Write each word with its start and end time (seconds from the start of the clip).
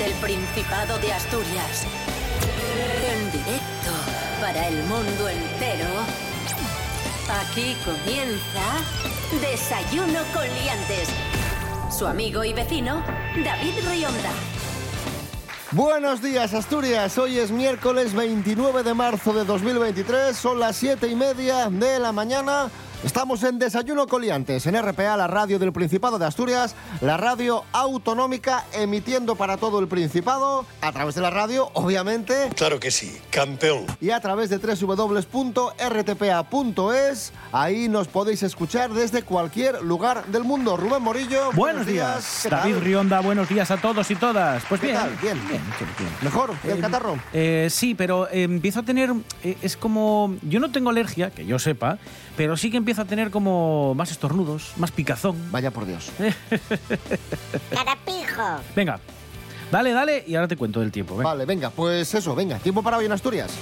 desde 0.00 0.12
el 0.12 0.20
Principado 0.20 0.98
de 0.98 1.12
Asturias. 1.12 1.86
En 3.12 3.32
directo 3.32 3.90
para 4.40 4.68
el 4.68 4.82
mundo 4.84 5.28
entero. 5.28 5.88
Aquí 7.42 7.76
comienza 7.84 8.80
Desayuno 9.40 10.20
con 10.32 10.44
Liantes. 10.44 11.08
Su 11.96 12.06
amigo 12.06 12.44
y 12.44 12.52
vecino, 12.52 13.02
David 13.44 13.74
Rionda. 13.88 14.30
Buenos 15.72 16.22
días, 16.22 16.54
Asturias. 16.54 17.16
Hoy 17.18 17.38
es 17.38 17.50
miércoles 17.50 18.14
29 18.14 18.82
de 18.82 18.94
marzo 18.94 19.32
de 19.32 19.44
2023. 19.44 20.36
Son 20.36 20.58
las 20.58 20.76
7 20.76 21.08
y 21.08 21.14
media 21.14 21.68
de 21.70 21.98
la 21.98 22.12
mañana. 22.12 22.70
Estamos 23.04 23.42
en 23.44 23.58
Desayuno 23.58 24.06
Coliantes, 24.06 24.66
en 24.66 24.76
RPA, 24.80 25.16
la 25.16 25.26
radio 25.26 25.58
del 25.58 25.72
Principado 25.72 26.18
de 26.18 26.26
Asturias, 26.26 26.74
la 27.00 27.16
radio 27.16 27.64
autonómica 27.72 28.66
emitiendo 28.74 29.36
para 29.36 29.56
todo 29.56 29.78
el 29.78 29.88
Principado, 29.88 30.66
a 30.82 30.92
través 30.92 31.14
de 31.14 31.22
la 31.22 31.30
radio, 31.30 31.70
obviamente. 31.72 32.50
Claro 32.56 32.78
que 32.78 32.90
sí, 32.90 33.16
campeón. 33.30 33.86
Y 34.02 34.10
a 34.10 34.20
través 34.20 34.50
de 34.50 34.58
www.rtpa.es, 34.58 35.72
ahí 37.52 37.88
nos 37.88 38.06
podéis 38.06 38.42
escuchar 38.42 38.90
desde 38.92 39.22
cualquier 39.22 39.80
lugar 39.82 40.26
del 40.26 40.44
mundo. 40.44 40.76
Rubén 40.76 41.02
Morillo. 41.02 41.52
Buenos, 41.52 41.86
días. 41.86 42.40
¿Qué 42.42 42.50
David 42.50 42.74
tal? 42.74 42.80
Rionda, 42.82 43.20
buenos 43.20 43.48
días 43.48 43.70
a 43.70 43.78
todos 43.78 44.10
y 44.10 44.14
todas. 44.16 44.62
Pues 44.68 44.78
¿Qué 44.78 44.88
bien. 44.88 44.98
tal? 44.98 45.08
Bien. 45.22 45.38
bien, 45.48 45.62
bien, 45.78 45.90
bien. 45.98 46.10
¿Mejor? 46.20 46.52
¿Y 46.64 46.68
el 46.68 46.76
Eh, 46.76 46.80
catarro? 46.82 47.18
eh, 47.32 47.68
sí, 47.70 47.94
pero 47.94 48.28
eh, 48.28 48.42
empiezo 48.42 48.80
a 48.80 48.82
tener. 48.82 49.10
eh, 49.42 49.56
es 49.62 49.78
como. 49.78 50.36
Yo 50.42 50.60
no 50.60 50.70
tengo 50.70 50.90
alergia, 50.90 51.30
que 51.30 51.46
yo 51.46 51.58
sepa, 51.58 51.96
pero 52.36 52.58
sí 52.58 52.70
que 52.70 52.76
empiezo 52.76 52.89
a 52.98 53.04
tener 53.04 53.30
como 53.30 53.94
más 53.94 54.10
estornudos, 54.10 54.72
más 54.76 54.90
picazón. 54.90 55.36
Vaya 55.50 55.70
por 55.70 55.86
Dios. 55.86 56.10
Carapijo. 57.72 58.60
Venga, 58.74 58.98
dale, 59.70 59.92
dale, 59.92 60.24
y 60.26 60.34
ahora 60.34 60.48
te 60.48 60.56
cuento 60.56 60.80
del 60.80 60.90
tiempo. 60.90 61.16
venga. 61.16 61.30
Vale, 61.30 61.44
venga, 61.44 61.70
pues 61.70 62.12
eso, 62.14 62.34
venga. 62.34 62.58
Tiempo 62.58 62.82
para 62.82 62.96
hoy 62.98 63.06
en 63.06 63.12
Asturias. 63.12 63.52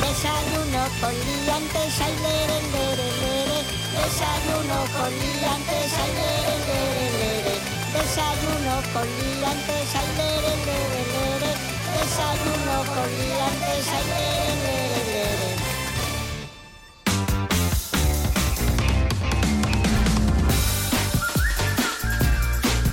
Desayuno 0.00 0.82
con 1.00 1.12
liantes, 1.12 2.00
ay, 2.00 2.14
lere, 2.22 2.58
lere, 2.72 3.08
lere. 3.20 3.58
Desayuno 3.98 4.78
con 4.94 5.10
liantes, 5.10 5.92
ay, 5.98 6.12
lere, 6.18 6.54
lere, 6.68 7.06
lere. 7.18 7.54
Desayuno 7.92 8.74
con 8.92 9.06
liantes, 9.18 9.88
ay, 9.98 10.08
lere, 10.18 10.52
lere, 10.68 11.02
lere. 11.14 11.50
Desayuno 11.98 12.76
con 12.94 13.08
liantes, 13.18 13.88
ay, 13.88 14.04
lere, 14.08 14.54
lere, 14.62 14.82
lere. 14.82 14.87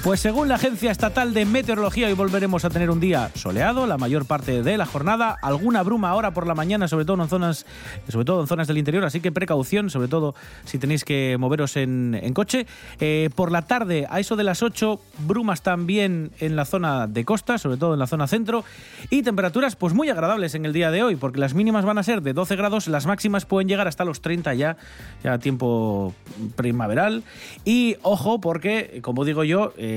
Pues 0.06 0.20
según 0.20 0.48
la 0.48 0.53
Agencia 0.53 0.92
Estatal 0.92 1.34
de 1.34 1.45
Meteorología, 1.45 2.06
hoy 2.06 2.14
volveremos 2.14 2.64
a 2.64 2.70
tener 2.70 2.92
un 2.92 3.00
día 3.00 3.31
soleado, 3.34 3.88
la 3.88 3.98
mayor 3.98 4.28
parte 4.28 4.62
de 4.62 4.78
la 4.78 4.86
jornada, 4.86 5.36
alguna 5.42 5.81
bruma 5.81 6.12
ahora 6.12 6.30
por 6.30 6.45
la 6.45 6.53
mañana, 6.53 6.88
sobre 6.88 7.06
todo 7.06 7.23
en 7.23 7.28
zonas, 7.28 7.66
sobre 8.08 8.23
todo 8.23 8.39
en 8.42 8.45
zonas 8.45 8.67
del 8.67 8.78
interior, 8.78 9.03
así 9.03 9.20
que 9.20 9.31
precaución, 9.31 9.89
sobre 9.89 10.08
todo 10.08 10.36
si 10.64 10.78
tenéis 10.78 11.03
que 11.03 11.38
moveros 11.39 11.75
en, 11.75 12.22
coche. 12.36 12.67
Eh, 13.00 13.31
por 13.34 13.52
la 13.52 13.64
tarde, 13.64 14.06
a 14.08 14.20
eso 14.20 14.36
de 14.36 14.44
las 14.44 14.62
8, 14.62 15.00
brumas 15.25 15.64
también 15.64 16.30
en 16.40 16.56
la 16.56 16.66
zona 16.66 17.08
de 17.08 17.25
costa, 17.25 17.58
sobre 17.58 17.78
todo 17.78 17.94
en 17.94 18.00
la 18.00 18.06
zona 18.06 18.28
centro, 18.28 18.64
y 19.09 19.23
temperaturas 19.23 19.75
pues 19.75 19.95
muy 19.95 20.09
agradables 20.09 20.53
en 20.53 20.66
el 20.66 20.73
día 20.73 20.92
de 20.92 21.02
hoy, 21.02 21.16
porque 21.16 21.40
las 21.40 21.56
mínimas 21.56 21.84
van 21.84 21.97
a 21.97 22.03
ser 22.03 22.22
de 22.22 22.34
12 22.34 22.56
grados, 22.56 22.88
las 22.88 23.08
máximas 23.08 23.47
pueden 23.47 23.68
llegar 23.68 23.88
hasta 23.88 24.06
los 24.06 24.22
30 24.22 24.53
ya, 24.53 24.78
ya 25.24 25.40
tiempo 25.40 26.13
primaveral, 26.56 27.24
y 27.63 27.96
ojo 28.03 28.40
porque, 28.40 29.00
como 29.02 29.25
digo 29.25 29.44
yo, 29.44 29.74
eh, 29.78 29.94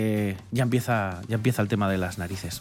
ya, 0.50 0.62
empieza, 0.62 1.20
ya 1.28 1.36
empieza 1.36 1.62
el 1.62 1.68
tema 1.68 1.88
de 1.88 1.98
las 1.98 2.18
narices. 2.18 2.60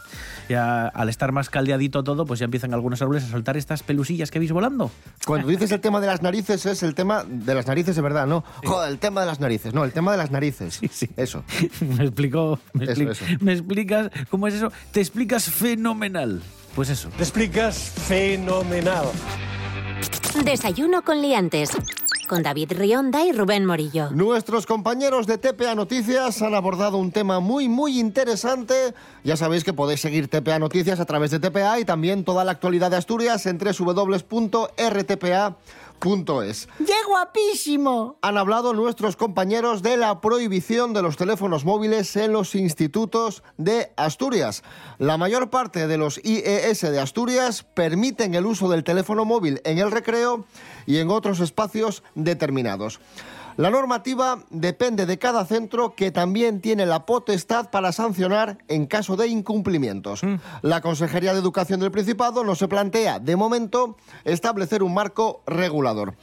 Ya 0.49 0.87
al 0.87 1.09
estar 1.09 1.31
más 1.31 1.49
caldeadito 1.49 2.03
todo, 2.03 2.25
pues 2.25 2.39
ya 2.39 2.45
empiezan 2.45 2.73
algunos 2.73 3.01
árboles 3.01 3.23
a 3.23 3.27
soltar 3.27 3.57
estas 3.57 3.83
pelusillas 3.83 4.31
que 4.31 4.39
veis 4.39 4.51
volando. 4.51 4.91
Cuando 5.25 5.47
dices 5.47 5.71
el 5.71 5.79
tema 5.81 5.99
de 5.99 6.07
las 6.07 6.21
narices, 6.21 6.65
es 6.65 6.83
el 6.83 6.95
tema 6.95 7.23
de 7.27 7.53
las 7.55 7.67
narices 7.67 7.95
de 7.95 8.01
verdad, 8.01 8.27
¿no? 8.27 8.43
Joder, 8.65 8.89
el 8.91 8.99
tema 8.99 9.21
de 9.21 9.27
las 9.27 9.39
narices, 9.39 9.73
no, 9.73 9.83
el 9.83 9.91
tema 9.91 10.11
de 10.11 10.17
las 10.17 10.31
narices. 10.31 10.75
Sí, 10.75 10.89
sí. 10.91 11.09
Eso. 11.17 11.43
me 11.97 12.03
explico, 12.05 12.59
me, 12.73 12.85
Eso, 12.85 12.93
expli- 12.93 13.11
eso. 13.11 13.25
me 13.41 13.53
explicas 13.53 14.09
cómo 14.29 14.47
es 14.47 14.53
eso. 14.55 14.71
Te 14.91 14.99
explicas 15.01 15.45
fenomenal. 15.49 16.41
Pues 16.75 16.89
eso. 16.89 17.09
Te 17.09 17.23
explicas 17.23 17.77
fenomenal. 17.77 19.05
Desayuno 20.43 21.01
con 21.03 21.21
Liantes. 21.21 21.71
Con 22.27 22.43
David 22.43 22.73
Rionda 22.73 23.25
y 23.25 23.31
Rubén 23.31 23.65
Morillo. 23.65 24.09
Nuestros 24.11 24.65
compañeros 24.65 25.27
de 25.27 25.37
TPA 25.37 25.75
Noticias 25.75 26.41
han 26.41 26.55
abordado 26.55 26.97
un 26.97 27.11
tema 27.11 27.39
muy, 27.39 27.69
muy 27.69 27.99
interesante. 27.99 28.93
Ya 29.23 29.37
sabéis 29.37 29.63
que 29.63 29.71
podéis 29.73 30.01
seguir 30.01 30.27
TPA 30.27 30.59
Noticias 30.59 30.99
a 30.99 31.05
través 31.05 31.31
de 31.31 31.39
TPA 31.39 31.79
y 31.79 31.85
también 31.85 32.25
toda 32.25 32.43
la 32.43 32.51
actualidad 32.51 32.91
de 32.91 32.97
Asturias 32.97 33.45
en 33.45 33.57
www.rtpa.es. 36.03 36.67
¡Qué 36.77 36.93
guapísimo! 37.07 38.17
Han 38.21 38.37
hablado 38.37 38.73
nuestros 38.73 39.15
compañeros 39.15 39.81
de 39.81 39.97
la 39.97 40.21
prohibición 40.21 40.93
de 40.93 41.01
los 41.01 41.17
teléfonos 41.17 41.65
móviles 41.65 42.15
en 42.15 42.31
los 42.33 42.55
institutos 42.55 43.43
de 43.57 43.91
Asturias. 43.95 44.63
La 44.97 45.17
mayor 45.17 45.49
parte 45.49 45.87
de 45.87 45.97
los 45.97 46.19
IES 46.23 46.81
de 46.81 46.99
Asturias 46.99 47.63
permiten 47.63 48.35
el 48.35 48.45
uso 48.45 48.69
del 48.69 48.83
teléfono 48.83 49.25
móvil 49.25 49.61
en 49.63 49.79
el 49.79 49.91
recreo 49.91 50.45
y 50.85 50.97
en 50.97 51.09
otros 51.09 51.39
espacios 51.39 52.03
determinados. 52.15 52.99
La 53.57 53.71
normativa 53.71 54.43
depende 54.51 55.07
de 55.07 55.17
cada 55.17 55.43
centro 55.43 55.95
que 55.95 56.11
también 56.11 56.61
tiene 56.61 56.85
la 56.85 57.07
potestad 57.07 57.71
para 57.71 57.91
sancionar 57.91 58.59
en 58.67 58.85
caso 58.85 59.15
de 59.15 59.27
incumplimientos. 59.27 60.21
La 60.61 60.81
Consejería 60.81 61.33
de 61.33 61.39
Educación 61.39 61.79
del 61.79 61.89
Principado 61.89 62.43
no 62.43 62.53
se 62.53 62.67
plantea, 62.67 63.17
de 63.17 63.35
momento, 63.35 63.97
establecer 64.25 64.83
un 64.83 64.93
marco 64.93 65.41
regulador. 65.47 66.13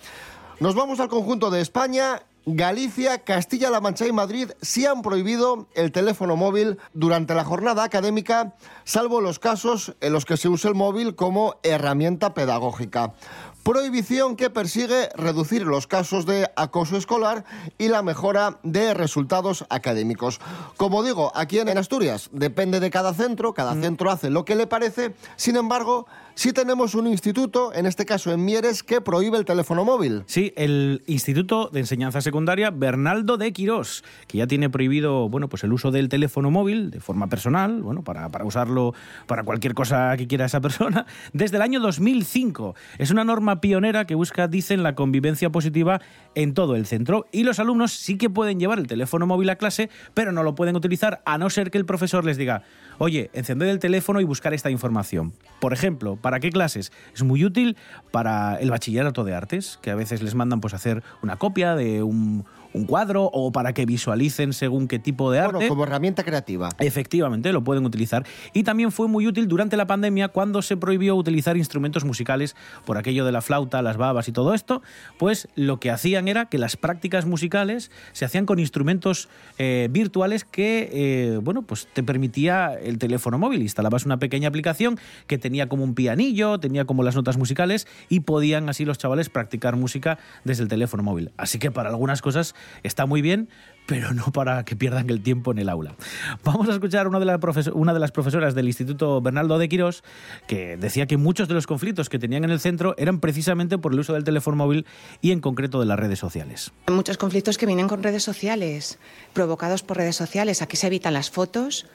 Nos 0.60 0.76
vamos 0.76 1.00
al 1.00 1.08
conjunto 1.08 1.50
de 1.50 1.60
España. 1.60 2.22
Galicia, 2.46 3.24
Castilla-La 3.24 3.80
Mancha 3.80 4.06
y 4.06 4.12
Madrid 4.12 4.50
sí 4.60 4.86
han 4.86 5.02
prohibido 5.02 5.66
el 5.74 5.90
teléfono 5.90 6.36
móvil 6.36 6.78
durante 6.92 7.34
la 7.34 7.42
jornada 7.42 7.82
académica, 7.82 8.54
salvo 8.84 9.22
los 9.22 9.38
casos 9.38 9.96
en 10.00 10.12
los 10.12 10.24
que 10.26 10.36
se 10.36 10.48
use 10.48 10.68
el 10.68 10.74
móvil 10.74 11.16
como 11.16 11.56
herramienta 11.62 12.34
pedagógica. 12.34 13.14
Prohibición 13.64 14.36
que 14.36 14.50
persigue 14.50 15.08
reducir 15.16 15.62
los 15.62 15.86
casos 15.86 16.26
de 16.26 16.50
acoso 16.54 16.98
escolar 16.98 17.46
y 17.78 17.88
la 17.88 18.02
mejora 18.02 18.58
de 18.62 18.92
resultados 18.92 19.64
académicos. 19.70 20.38
Como 20.76 21.02
digo, 21.02 21.32
aquí 21.34 21.58
en 21.58 21.78
Asturias 21.78 22.28
depende 22.30 22.78
de 22.78 22.90
cada 22.90 23.14
centro, 23.14 23.54
cada 23.54 23.72
centro 23.72 24.10
hace 24.10 24.28
lo 24.28 24.44
que 24.44 24.54
le 24.54 24.66
parece, 24.66 25.14
sin 25.36 25.56
embargo, 25.56 26.06
sí 26.34 26.52
tenemos 26.52 26.94
un 26.94 27.06
instituto, 27.06 27.72
en 27.74 27.86
este 27.86 28.04
caso 28.04 28.32
en 28.32 28.44
Mieres, 28.44 28.82
que 28.82 29.00
prohíbe 29.00 29.38
el 29.38 29.44
teléfono 29.44 29.84
móvil. 29.84 30.22
Sí, 30.26 30.52
el 30.56 31.02
Instituto 31.06 31.70
de 31.72 31.80
Enseñanza 31.80 32.20
Secundaria 32.20 32.70
Bernaldo 32.70 33.36
de 33.36 33.52
Quirós, 33.52 34.04
que 34.26 34.38
ya 34.38 34.46
tiene 34.46 34.70
prohibido 34.70 35.28
bueno, 35.28 35.48
pues 35.48 35.64
el 35.64 35.72
uso 35.72 35.90
del 35.90 36.08
teléfono 36.08 36.50
móvil 36.50 36.90
de 36.90 37.00
forma 37.00 37.28
personal, 37.28 37.82
bueno, 37.82 38.02
para, 38.02 38.28
para 38.28 38.44
usarlo 38.44 38.94
para 39.26 39.42
cualquier 39.42 39.74
cosa 39.74 40.16
que 40.16 40.26
quiera 40.26 40.46
esa 40.46 40.60
persona, 40.62 41.06
desde 41.32 41.56
el 41.56 41.62
año 41.62 41.80
2005. 41.80 42.74
Es 42.98 43.10
una 43.10 43.24
norma 43.24 43.60
pionera 43.60 44.06
que 44.06 44.14
busca, 44.14 44.48
dicen, 44.48 44.82
la 44.82 44.94
convivencia 44.94 45.50
positiva 45.50 46.00
en 46.34 46.54
todo 46.54 46.76
el 46.76 46.86
centro. 46.86 47.26
Y 47.32 47.44
los 47.44 47.58
alumnos 47.58 47.92
sí 47.92 48.16
que 48.16 48.30
pueden 48.30 48.58
llevar 48.58 48.78
el 48.78 48.86
teléfono 48.86 49.26
móvil 49.26 49.50
a 49.50 49.56
clase, 49.56 49.90
pero 50.14 50.32
no 50.32 50.42
lo 50.42 50.54
pueden 50.54 50.76
utilizar 50.76 51.22
a 51.24 51.38
no 51.38 51.50
ser 51.50 51.70
que 51.70 51.78
el 51.78 51.86
profesor 51.86 52.24
les 52.24 52.36
diga, 52.36 52.62
oye, 52.98 53.30
encended 53.32 53.68
el 53.68 53.78
teléfono 53.78 54.20
y 54.20 54.24
buscar 54.24 54.54
esta 54.54 54.70
información. 54.70 55.32
Por 55.60 55.72
ejemplo, 55.72 56.16
¿para 56.16 56.40
qué 56.40 56.50
clases? 56.50 56.92
Es 57.14 57.22
muy 57.22 57.44
útil 57.44 57.76
para 58.10 58.56
el 58.56 58.70
bachillerato 58.70 59.24
de 59.24 59.34
artes, 59.34 59.78
que 59.82 59.90
a 59.90 59.94
veces 59.94 60.22
les 60.22 60.34
mandan 60.34 60.60
pues 60.60 60.74
hacer 60.74 61.02
una 61.22 61.36
copia 61.36 61.74
de 61.74 62.02
un, 62.02 62.44
un 62.74 62.84
cuadro 62.84 63.30
o 63.32 63.52
para 63.52 63.72
que 63.72 63.86
visualicen 63.86 64.52
según 64.52 64.88
qué 64.88 64.98
tipo 64.98 65.30
de 65.30 65.38
arte. 65.38 65.54
Bueno, 65.54 65.68
como 65.68 65.84
herramienta 65.84 66.24
creativa. 66.24 66.68
Efectivamente, 66.80 67.52
lo 67.52 67.64
pueden 67.64 67.86
utilizar. 67.86 68.26
Y 68.52 68.64
también 68.64 68.92
fue 68.92 69.08
muy 69.08 69.26
útil 69.26 69.48
durante 69.48 69.76
la 69.76 69.86
pandemia 69.86 70.28
cuando 70.28 70.60
se 70.60 70.76
prohibió 70.76 71.14
utilizar 71.16 71.56
instrumentos 71.56 72.04
musicales 72.04 72.56
por 72.84 72.98
aquello 72.98 73.24
de 73.24 73.32
la 73.32 73.40
flauta, 73.40 73.80
las 73.80 73.96
babas 73.96 74.28
y 74.28 74.32
todo 74.32 74.54
esto. 74.54 74.82
Pues 75.18 75.48
lo 75.54 75.78
que 75.78 75.90
hacían 75.90 76.28
era 76.28 76.46
que 76.46 76.58
las 76.58 76.76
prácticas 76.76 77.26
musicales 77.26 77.90
se 78.12 78.24
hacían 78.24 78.44
con 78.44 78.58
instrumentos 78.58 79.28
eh, 79.58 79.88
virtuales 79.90 80.44
que, 80.44 80.90
eh, 80.92 81.38
bueno, 81.42 81.62
pues 81.62 81.86
te 81.92 82.02
permitía 82.02 82.74
el 82.74 82.98
teléfono 82.98 83.38
móvil. 83.38 83.62
Instalabas 83.62 84.04
una 84.04 84.18
pequeña 84.18 84.48
aplicación 84.48 84.98
que 85.28 85.38
tenía 85.38 85.68
como 85.68 85.84
un 85.84 85.94
pianillo, 85.94 86.58
tenía 86.58 86.84
como 86.84 87.04
las 87.04 87.14
notas 87.14 87.36
musicales 87.36 87.86
y 88.08 88.20
podían 88.20 88.68
así 88.68 88.84
los 88.84 88.98
chavales 88.98 89.28
practicar 89.28 89.76
música 89.76 90.18
desde 90.42 90.64
el 90.64 90.68
teléfono 90.68 91.04
móvil. 91.04 91.30
Así 91.36 91.60
que 91.60 91.70
para 91.70 91.90
algunas 91.90 92.20
cosas 92.20 92.56
está 92.82 93.06
muy 93.06 93.22
bien, 93.22 93.48
pero 93.86 94.12
no 94.12 94.32
para 94.32 94.64
que 94.64 94.76
pierdan 94.76 95.10
el 95.10 95.22
tiempo 95.22 95.52
en 95.52 95.58
el 95.58 95.68
aula. 95.68 95.96
Vamos 96.44 96.68
a 96.68 96.72
escuchar 96.72 97.06
una 97.08 97.20
de, 97.20 97.70
una 97.74 97.94
de 97.94 98.00
las 98.00 98.12
profesoras 98.12 98.54
del 98.54 98.66
Instituto 98.66 99.20
Bernaldo 99.20 99.58
de 99.58 99.68
Quirós 99.68 100.02
que 100.46 100.76
decía 100.76 101.06
que 101.06 101.16
muchos 101.16 101.48
de 101.48 101.54
los 101.54 101.66
conflictos 101.66 102.08
que 102.08 102.18
tenían 102.18 102.44
en 102.44 102.50
el 102.50 102.60
centro 102.60 102.94
eran 102.98 103.20
precisamente 103.20 103.78
por 103.78 103.92
el 103.92 104.00
uso 104.00 104.14
del 104.14 104.24
teléfono 104.24 104.56
móvil 104.56 104.86
y 105.20 105.32
en 105.32 105.40
concreto 105.40 105.80
de 105.80 105.86
las 105.86 105.98
redes 105.98 106.18
sociales. 106.18 106.72
Muchos 106.88 107.18
conflictos 107.18 107.58
que 107.58 107.66
vienen 107.66 107.88
con 107.88 108.02
redes 108.02 108.22
sociales, 108.22 108.98
provocados 109.32 109.82
por 109.82 109.96
redes 109.96 110.16
sociales. 110.16 110.62
Aquí 110.62 110.76
se 110.76 110.86
evitan 110.86 111.14
las 111.14 111.30
fotos, 111.30 111.86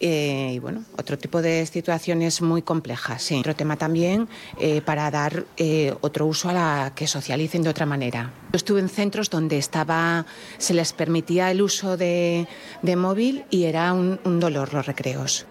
eh, 0.00 0.52
y 0.54 0.58
bueno, 0.58 0.84
otro 0.96 1.18
tipo 1.18 1.42
de 1.42 1.66
situaciones 1.66 2.40
muy 2.40 2.62
complejas. 2.62 3.22
Sí. 3.22 3.40
Otro 3.40 3.56
tema 3.56 3.76
también 3.76 4.28
eh, 4.58 4.80
para 4.80 5.10
dar 5.10 5.44
eh, 5.56 5.94
otro 6.00 6.26
uso 6.26 6.48
a 6.48 6.52
la 6.52 6.92
que 6.94 7.06
socialicen 7.06 7.62
de 7.62 7.70
otra 7.70 7.86
manera. 7.86 8.32
Yo 8.52 8.56
estuve 8.56 8.80
en 8.80 8.88
centros 8.88 9.30
donde 9.30 9.58
estaba, 9.58 10.26
se 10.58 10.74
les 10.74 10.92
permitía 10.92 11.50
el 11.50 11.62
uso 11.62 11.96
de, 11.96 12.46
de 12.82 12.96
móvil 12.96 13.44
y 13.50 13.64
era 13.64 13.92
un, 13.92 14.20
un 14.24 14.40
dolor 14.40 14.72
los 14.72 14.86
recreos. 14.86 15.46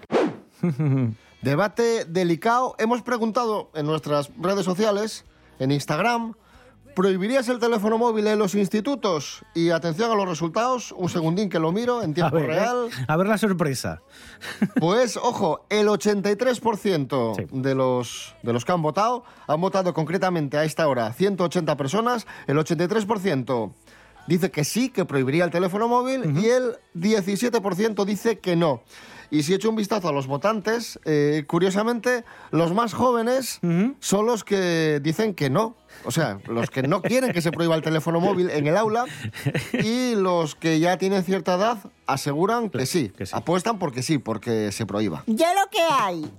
Debate 1.42 2.04
delicado. 2.04 2.74
Hemos 2.78 3.02
preguntado 3.02 3.70
en 3.74 3.86
nuestras 3.86 4.30
redes 4.40 4.64
sociales, 4.64 5.24
en 5.58 5.70
Instagram, 5.70 6.34
¿prohibirías 6.98 7.48
el 7.48 7.60
teléfono 7.60 7.96
móvil 7.96 8.26
en 8.26 8.40
los 8.40 8.56
institutos? 8.56 9.44
Y 9.54 9.70
atención 9.70 10.10
a 10.10 10.16
los 10.16 10.28
resultados, 10.28 10.90
un 10.90 11.08
segundín 11.08 11.48
que 11.48 11.60
lo 11.60 11.70
miro 11.70 12.02
en 12.02 12.10
A 12.10 12.14
tiempo 12.14 12.38
¿eh? 12.38 12.46
real. 12.48 12.88
a 13.06 13.16
ver 13.16 13.28
la 13.28 13.38
sorpresa. 13.38 14.02
Pues, 14.80 15.16
ojo, 15.16 15.64
el 15.70 15.86
83% 15.86 17.36
Sí. 17.36 17.46
de, 17.52 17.74
los, 17.76 18.34
de 18.42 18.52
los 18.52 18.64
que 18.64 18.72
han 18.72 18.82
votado 18.82 19.22
han 19.46 19.60
votado 19.60 19.94
concretamente 19.94 20.58
a 20.58 20.64
esta 20.64 20.88
hora 20.88 21.12
180 21.12 21.76
personas. 21.76 22.26
El 22.48 22.58
83% 22.58 23.72
dice 24.26 24.50
que 24.50 24.64
sí, 24.64 24.88
que 24.90 25.04
prohibiría 25.04 25.44
el 25.44 25.52
teléfono 25.52 25.86
móvil 25.86 26.36
y 26.40 26.46
el 26.46 26.78
17% 26.96 28.04
dice 28.04 28.40
que 28.40 28.56
no. 28.56 28.82
Y 29.30 29.42
si 29.42 29.54
echo 29.54 29.68
un 29.68 29.76
vistazo 29.76 30.08
a 30.08 30.12
los 30.12 30.26
votantes, 30.26 30.98
eh, 31.04 31.44
curiosamente, 31.46 32.24
los 32.50 32.72
más 32.72 32.94
jóvenes 32.94 33.60
son 34.00 34.26
los 34.26 34.42
que 34.42 35.00
dicen 35.02 35.34
que 35.34 35.50
no. 35.50 35.76
O 36.04 36.10
sea, 36.10 36.38
los 36.46 36.70
que 36.70 36.82
no 36.82 37.02
quieren 37.02 37.32
que 37.32 37.42
se 37.42 37.52
prohíba 37.52 37.74
el 37.74 37.82
teléfono 37.82 38.20
móvil 38.20 38.48
en 38.50 38.66
el 38.66 38.76
aula 38.76 39.04
y 39.72 40.14
los 40.14 40.54
que 40.54 40.80
ya 40.80 40.96
tienen 40.96 41.24
cierta 41.24 41.54
edad 41.56 41.78
aseguran 42.06 42.70
que 42.70 42.86
sí. 42.86 43.10
que 43.10 43.26
sí. 43.26 43.32
Apuestan 43.34 43.78
porque 43.78 44.02
sí, 44.02 44.18
porque 44.18 44.72
se 44.72 44.86
prohíba. 44.86 45.24
Ya 45.26 45.52
lo 45.54 45.68
que 45.70 45.82
hay. 45.90 46.30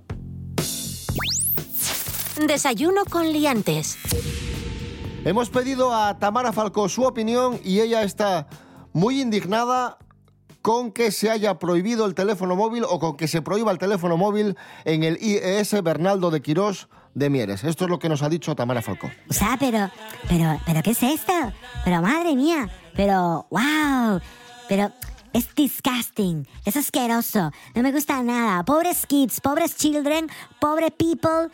Desayuno 2.46 3.04
con 3.04 3.32
liantes. 3.32 3.98
Hemos 5.24 5.50
pedido 5.50 5.94
a 5.94 6.18
Tamara 6.18 6.52
Falcó 6.52 6.88
su 6.88 7.02
opinión 7.02 7.60
y 7.62 7.80
ella 7.80 8.02
está 8.02 8.48
muy 8.92 9.20
indignada 9.20 9.98
con 10.62 10.92
que 10.92 11.10
se 11.10 11.30
haya 11.30 11.58
prohibido 11.58 12.06
el 12.06 12.14
teléfono 12.14 12.56
móvil 12.56 12.84
o 12.88 12.98
con 12.98 13.16
que 13.16 13.28
se 13.28 13.42
prohíba 13.42 13.72
el 13.72 13.78
teléfono 13.78 14.16
móvil 14.16 14.56
en 14.84 15.04
el 15.04 15.18
IES 15.20 15.82
Bernaldo 15.82 16.30
de 16.30 16.42
Quirós 16.42 16.88
de 17.14 17.30
Mieres. 17.30 17.64
Esto 17.64 17.84
es 17.84 17.90
lo 17.90 17.98
que 17.98 18.08
nos 18.08 18.22
ha 18.22 18.28
dicho 18.28 18.54
Tamara 18.54 18.82
Falcó. 18.82 19.10
O 19.28 19.32
sea, 19.32 19.56
pero, 19.58 19.90
pero, 20.28 20.60
pero, 20.66 20.82
¿qué 20.82 20.90
es 20.90 21.02
esto? 21.02 21.32
Pero, 21.84 22.02
madre 22.02 22.36
mía, 22.36 22.68
pero, 22.94 23.46
wow, 23.50 24.20
pero 24.68 24.92
es 25.32 25.54
disgusting, 25.54 26.46
es 26.64 26.76
asqueroso, 26.76 27.52
no 27.74 27.82
me 27.82 27.92
gusta 27.92 28.22
nada. 28.22 28.64
Pobres 28.64 29.06
kids, 29.06 29.40
pobres 29.40 29.76
children, 29.76 30.28
pobre 30.60 30.90
people 30.90 31.48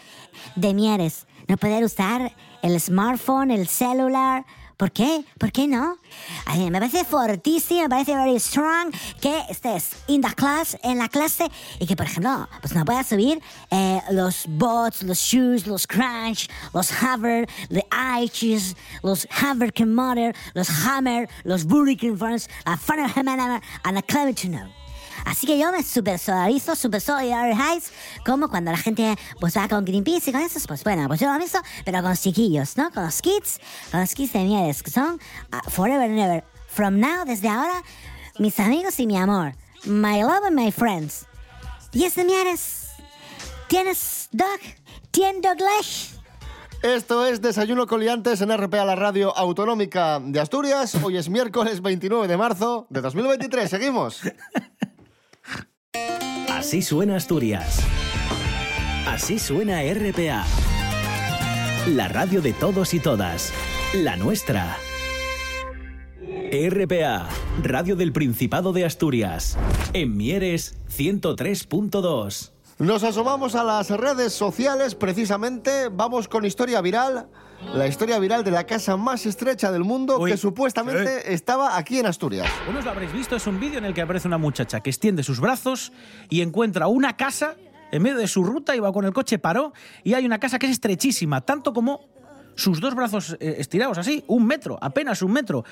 de 0.57 0.75
Mieres, 0.75 1.27
no 1.49 1.57
poder 1.57 1.85
usar 1.85 2.35
el 2.63 2.81
smartphone, 2.81 3.51
el 3.51 3.69
celular. 3.69 4.45
¿Por 4.77 4.93
qué? 4.93 5.25
¿Por 5.39 5.53
qué 5.53 5.67
no? 5.67 5.97
Ay, 6.45 6.71
me 6.71 6.79
parece 6.79 7.03
fortísimo, 7.05 7.83
me 7.85 7.89
parece 7.89 8.15
very 8.15 8.39
strong 8.39 8.93
que 9.23 9.43
estés 9.49 9.93
in 10.07 10.21
the 10.21 10.29
class, 10.35 10.77
en 10.83 10.99
la 10.99 11.09
clase 11.09 11.51
y 11.81 11.87
que, 11.87 11.97
por 11.97 12.05
ejemplo, 12.05 12.47
pues 12.61 12.75
no 12.75 12.85
puedas 12.85 13.07
subir 13.07 13.41
eh, 13.71 14.03
los 14.11 14.45
bots, 14.47 15.03
los 15.03 15.19
shoes, 15.19 15.67
los 15.67 15.87
crunch, 15.87 16.51
los 16.75 16.91
hover, 17.03 17.49
los 17.71 17.85
iches, 18.21 18.77
los 19.03 19.27
hover 19.43 19.73
motor, 19.87 20.35
los 20.53 20.69
hammer, 20.69 21.27
los 21.45 21.65
hurricane 21.65 22.19
farms, 22.19 22.47
la 22.67 22.77
funnel 22.77 23.11
hammer, 23.15 23.63
and 23.85 23.97
a 23.97 24.03
clementino. 24.03 24.86
Así 25.27 25.45
que 25.45 25.59
yo 25.59 25.73
me 25.73 25.83
super 25.83 26.21
solidarizo, 26.21 26.77
super 26.77 27.01
solidarizo, 27.01 27.91
como 28.25 28.49
cuando 28.49 28.71
la 28.71 28.79
gente 28.79 29.17
pues 29.41 29.57
va 29.57 29.69
con 29.69 29.85
Greenpeace 29.85 30.31
y 30.31 30.33
con 30.33 30.41
esos, 30.41 30.69
pues 30.69 30.85
bueno, 30.85 31.09
pues 31.09 31.19
yo 31.19 31.33
lo 31.33 31.39
mismo, 31.39 31.61
pero 31.85 32.01
con 32.01 32.11
los 32.11 32.21
chiquillos, 32.21 32.77
¿no? 32.77 32.93
Con 32.93 33.03
los 33.03 33.21
kids, 33.21 33.59
con 33.91 34.01
los 34.01 34.15
kids 34.15 34.33
de 34.33 34.45
Mieres, 34.45 34.85
que 34.85 34.91
son 34.93 35.19
ah, 35.51 35.63
forever 35.69 36.09
and 36.09 36.19
ever. 36.21 36.45
From 36.69 37.01
now, 37.01 37.25
desde 37.27 37.49
ahora, 37.49 37.83
mis 38.39 38.61
amigos 38.61 39.01
y 39.01 39.07
mi 39.09 39.17
amor, 39.17 39.55
my 39.85 40.23
love 40.23 40.45
and 40.47 40.57
my 40.57 40.71
friends. 40.71 41.27
Y 41.93 42.05
es 42.05 42.15
de 42.15 42.25
Mieres. 42.25 42.91
¿Tienes 43.67 44.29
dog? 44.31 44.61
¿Tienes 45.11 45.43
doglesh? 45.43 46.15
Esto 46.83 47.27
es 47.27 47.41
Desayuno 47.41 47.89
Coliantes 47.89 48.43
en 48.43 48.57
RPA, 48.57 48.85
la 48.85 48.95
radio 48.95 49.37
autonómica 49.37 50.21
de 50.21 50.39
Asturias. 50.39 50.95
Hoy 51.03 51.17
es 51.17 51.29
miércoles 51.29 51.83
29 51.83 52.29
de 52.29 52.37
marzo 52.37 52.87
de 52.91 53.01
2023. 53.01 53.69
Seguimos. 53.69 54.21
Así 56.49 56.83
suena 56.83 57.17
Asturias. 57.17 57.81
Así 59.07 59.39
suena 59.39 59.83
RPA. 59.83 60.45
La 61.89 62.09
radio 62.09 62.43
de 62.43 62.53
todos 62.53 62.93
y 62.95 63.01
todas. 63.01 63.53
La 63.95 64.17
nuestra. 64.17 64.77
RPA, 66.51 67.29
Radio 67.63 67.97
del 67.97 68.13
Principado 68.13 68.73
de 68.73 68.85
Asturias. 68.85 69.57
En 69.93 70.17
Mieres 70.17 70.77
103.2. 70.97 72.53
Nos 72.79 73.05
asomamos 73.05 73.55
a 73.55 73.65
las 73.65 73.91
redes 73.91 74.33
sociales, 74.33 74.95
precisamente. 74.95 75.89
Vamos 75.89 76.29
con 76.29 76.45
historia 76.45 76.81
viral. 76.81 77.29
La 77.75 77.87
historia 77.87 78.19
viral 78.19 78.45
de 78.45 78.51
la 78.51 78.65
casa 78.65 78.97
más 78.97 79.27
estrecha 79.27 79.73
del 79.73 79.85
mundo 79.85 80.19
Uy, 80.19 80.31
que 80.31 80.37
supuestamente 80.37 81.33
estaba 81.33 81.77
aquí 81.77 81.99
en 81.99 82.07
Asturias. 82.07 82.51
Unos 82.69 82.85
lo 82.85 82.91
habréis 82.91 83.13
visto, 83.13 83.37
es 83.37 83.47
un 83.47 83.59
vídeo 83.59 83.79
en 83.79 83.85
el 83.85 83.95
que 83.95 84.03
aparece 84.03 84.29
una 84.29 84.39
muchacha 84.39 84.81
que 84.81 84.91
extiende 84.91 85.23
sus 85.23 85.41
brazos 85.41 85.93
y 86.29 86.43
encuentra 86.43 86.87
una 86.87 87.17
casa 87.17 87.57
en 87.93 88.03
medio 88.03 88.19
de 88.19 88.27
su 88.29 88.45
ruta, 88.45 88.75
iba 88.75 88.93
con 88.93 89.05
el 89.05 89.13
coche, 89.13 89.39
paró 89.39 89.73
y 90.03 90.15
hay 90.15 90.27
una 90.27 90.39
casa 90.39 90.59
que 90.59 90.67
es 90.67 90.73
estrechísima, 90.73 91.41
tanto 91.41 91.73
como 91.73 92.01
sus 92.57 92.81
dos 92.81 92.95
brazos 92.95 93.37
eh, 93.41 93.57
estirados 93.59 93.99
así, 93.99 94.25
un 94.27 94.47
metro, 94.47 94.79
apenas 94.81 95.23
un 95.23 95.33
metro. 95.33 95.65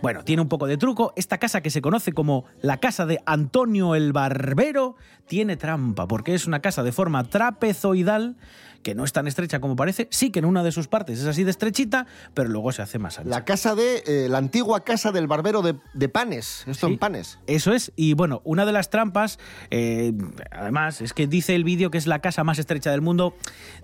Bueno, 0.00 0.22
tiene 0.24 0.40
un 0.42 0.48
poco 0.48 0.66
de 0.68 0.76
truco. 0.76 1.12
Esta 1.16 1.38
casa 1.38 1.60
que 1.60 1.70
se 1.70 1.82
conoce 1.82 2.12
como 2.12 2.44
la 2.62 2.78
casa 2.78 3.04
de 3.04 3.18
Antonio 3.26 3.94
el 3.96 4.12
Barbero 4.12 4.94
tiene 5.26 5.56
trampa, 5.56 6.06
porque 6.06 6.34
es 6.34 6.46
una 6.46 6.60
casa 6.60 6.82
de 6.84 6.92
forma 6.92 7.24
trapezoidal 7.24 8.36
que 8.84 8.94
no 8.94 9.02
es 9.04 9.12
tan 9.12 9.26
estrecha 9.26 9.58
como 9.60 9.74
parece. 9.74 10.06
Sí 10.12 10.30
que 10.30 10.38
en 10.38 10.44
una 10.44 10.62
de 10.62 10.70
sus 10.70 10.86
partes 10.86 11.18
es 11.18 11.26
así 11.26 11.42
de 11.42 11.50
estrechita, 11.50 12.06
pero 12.32 12.48
luego 12.48 12.70
se 12.70 12.80
hace 12.80 13.00
más 13.00 13.18
ancha. 13.18 13.28
La 13.28 13.44
casa 13.44 13.74
de. 13.74 14.04
eh, 14.06 14.28
la 14.30 14.38
antigua 14.38 14.84
casa 14.84 15.10
del 15.10 15.26
barbero 15.26 15.62
de, 15.62 15.74
de 15.94 16.08
Panes. 16.08 16.62
Esto 16.68 16.86
Sí. 16.86 16.92
en 16.92 16.98
Panes. 17.00 17.40
Eso 17.48 17.72
es, 17.72 17.90
y 17.96 18.14
bueno, 18.14 18.40
una 18.44 18.64
de 18.64 18.70
las 18.72 18.88
trampas, 18.88 19.40
eh, 19.72 20.12
además, 20.52 21.00
es 21.00 21.12
que 21.12 21.26
dice 21.26 21.56
el 21.56 21.64
vídeo 21.64 21.90
que 21.90 21.98
es 21.98 22.06
la 22.06 22.20
casa 22.20 22.44
más 22.44 22.60
estrecha 22.60 22.92
del 22.92 23.00
mundo, 23.02 23.34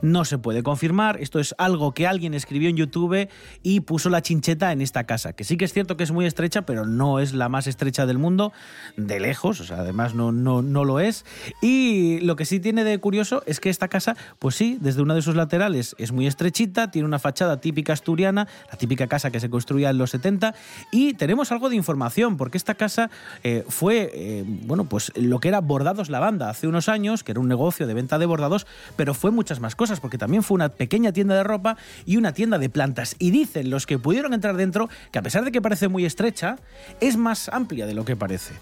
no 0.01 0.25
se 0.25 0.39
puede 0.39 0.63
confirmar, 0.63 1.21
esto 1.21 1.41
es 1.41 1.57
algo 1.59 1.93
que 1.93 2.07
alguien 2.07 2.33
escribió 2.45 2.69
en 2.69 2.77
YouTube 2.77 3.29
y 3.63 3.81
puso 3.81 4.11
la 4.11 4.23
chincheta 4.23 4.71
en 4.73 4.81
esta 4.81 5.05
casa, 5.05 5.33
que 5.33 5.45
sí 5.45 5.57
que 5.57 5.65
es 5.65 5.73
cierto 5.73 5.97
que 5.97 6.05
es 6.05 6.13
muy 6.13 6.27
estrecha, 6.27 6.63
pero 6.63 6.87
no 6.87 7.19
es 7.19 7.33
la 7.33 7.49
más 7.49 7.67
estrecha 7.67 8.07
del 8.07 8.19
mundo, 8.19 8.53
de 8.97 9.19
lejos, 9.19 9.61
o 9.61 9.65
sea, 9.65 9.79
además 9.79 10.15
no, 10.15 10.31
no, 10.31 10.63
no 10.63 10.85
lo 10.85 11.01
es, 11.01 11.25
y 11.63 12.21
lo 12.21 12.37
que 12.37 12.45
sí 12.45 12.61
tiene 12.61 12.85
de 12.85 12.99
curioso 12.99 13.43
es 13.47 13.61
que 13.61 13.71
esta 13.71 13.89
casa, 13.89 14.17
pues 14.39 14.55
sí, 14.55 14.79
desde 14.81 15.03
una 15.03 15.15
de 15.15 15.23
sus 15.23 15.35
laterales 15.37 15.97
es 15.99 16.13
muy 16.13 16.27
estrechita, 16.27 16.91
tiene 16.91 17.07
una 17.07 17.19
fachada 17.19 17.61
típica 17.61 17.95
asturiana, 17.95 18.47
la 18.71 18.77
típica 18.77 19.07
casa 19.07 19.31
que 19.31 19.41
se 19.41 19.49
construía 19.49 19.91
en 19.91 19.99
los 19.99 20.11
70, 20.11 20.55
y 20.93 21.15
tenemos 21.15 21.51
algo 21.51 21.71
de 21.71 21.77
información, 21.77 22.37
porque 22.37 22.59
esta 22.59 22.75
casa 22.75 23.11
eh, 23.43 23.65
fue, 23.69 24.11
eh, 24.13 24.45
bueno, 24.47 24.85
pues 24.85 25.13
lo 25.17 25.41
que 25.41 25.49
era 25.49 25.61
Bordados 25.61 26.11
la 26.11 26.21
Banda 26.21 26.51
hace 26.51 26.69
unos 26.69 26.91
años, 26.91 27.25
que 27.25 27.33
era 27.33 27.41
un 27.41 27.49
negocio 27.49 27.87
de 27.87 27.95
venta 27.95 28.19
de 28.19 28.27
bordados, 28.27 28.67
pero 28.97 29.15
fue 29.15 29.31
muchas 29.31 29.61
más 29.61 29.75
cosas, 29.75 30.01
porque 30.01 30.19
también 30.19 30.43
fue 30.43 30.57
una 30.57 30.69
pequeña 30.69 31.13
tienda 31.13 31.35
de 31.35 31.43
ropa 31.43 31.77
y 32.05 32.17
una 32.17 32.33
tienda 32.35 32.59
de 32.59 32.69
plantas. 32.69 33.17
Y 33.19 33.31
dicen 33.31 33.71
los 33.71 33.87
que 33.87 33.99
pudieron 33.99 34.35
entrar 34.35 34.57
dentro 34.57 34.89
que 35.11 35.19
a 35.19 35.23
pesar 35.23 35.45
de 35.45 35.53
que 35.53 35.63
parece 35.63 35.89
muy 35.89 36.05
estrecha, 36.05 36.57
es 37.01 37.17
más 37.17 37.49
amplia 37.49 37.87
de 37.87 37.95
lo 37.95 38.05
que 38.05 38.17
parece. 38.17 38.55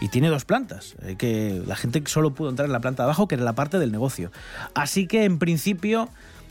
Y 0.00 0.08
tiene 0.08 0.28
dos 0.28 0.44
plantas, 0.44 0.96
eh, 1.02 1.16
que 1.16 1.62
la 1.66 1.76
gente 1.76 2.02
solo 2.06 2.34
pudo 2.34 2.48
entrar 2.50 2.66
en 2.66 2.72
la 2.72 2.80
planta 2.80 3.02
de 3.02 3.08
abajo, 3.08 3.28
que 3.28 3.34
era 3.34 3.44
la 3.44 3.54
parte 3.54 3.78
del 3.78 3.92
negocio. 3.92 4.32
Así 4.74 5.06
que 5.06 5.24
en 5.24 5.38
principio 5.38 6.08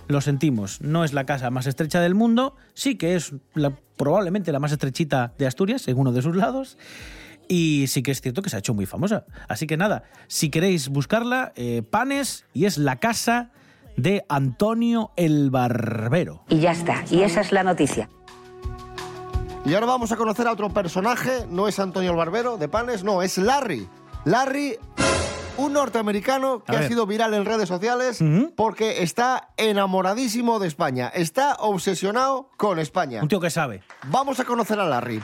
lo 0.08 0.22
sentimos, 0.22 0.82
no 0.82 1.03
es 1.03 1.13
la 1.13 1.25
casa 1.25 1.50
más 1.50 1.65
estrecha 1.65 2.00
del 2.00 2.13
mundo, 2.13 2.55
sí 2.75 2.96
que 2.96 3.15
es 3.15 3.34
la- 3.55 3.74
probablemente 3.98 4.51
la 4.51 4.60
más 4.60 4.72
estrechita 4.72 5.34
de 5.39 5.48
Asturias, 5.48 5.88
en 5.88 5.98
uno 5.98 6.12
de 6.12 6.22
sus 6.22 6.36
lados. 6.36 6.77
Y 7.48 7.86
sí 7.88 8.01
que 8.03 8.12
es 8.12 8.22
cierto 8.22 8.41
que 8.41 8.50
se 8.50 8.55
ha 8.55 8.60
hecho 8.60 8.74
muy 8.74 8.86
famosa. 8.86 9.25
Así 9.48 9.67
que 9.67 9.77
nada, 9.77 10.03
si 10.27 10.50
queréis 10.50 10.89
buscarla, 10.89 11.53
eh, 11.55 11.84
Panes, 11.89 12.46
y 12.53 12.65
es 12.65 12.77
la 12.77 12.96
casa 12.98 13.51
de 13.97 14.25
Antonio 14.29 15.11
el 15.15 15.49
Barbero. 15.51 16.43
Y 16.49 16.59
ya 16.59 16.71
está. 16.71 17.03
Y 17.09 17.21
esa 17.21 17.41
es 17.41 17.51
la 17.51 17.63
noticia. 17.63 18.09
Y 19.65 19.73
ahora 19.73 19.87
vamos 19.87 20.11
a 20.11 20.15
conocer 20.15 20.47
a 20.47 20.51
otro 20.51 20.69
personaje. 20.69 21.45
No 21.49 21.67
es 21.67 21.79
Antonio 21.79 22.11
el 22.11 22.17
Barbero 22.17 22.57
de 22.57 22.67
Panes, 22.67 23.03
no, 23.03 23.21
es 23.21 23.37
Larry. 23.37 23.87
Larry, 24.23 24.77
un 25.57 25.73
norteamericano 25.73 26.63
que 26.63 26.75
ha 26.75 26.87
sido 26.87 27.07
viral 27.07 27.33
en 27.33 27.45
redes 27.45 27.67
sociales 27.67 28.23
porque 28.55 29.01
está 29.03 29.49
enamoradísimo 29.57 30.59
de 30.59 30.67
España. 30.67 31.11
Está 31.13 31.55
obsesionado 31.55 32.49
con 32.57 32.79
España. 32.79 33.21
Un 33.21 33.27
tío 33.27 33.39
que 33.39 33.49
sabe. 33.49 33.81
Vamos 34.07 34.39
a 34.39 34.45
conocer 34.45 34.79
a 34.79 34.85
Larry. 34.85 35.21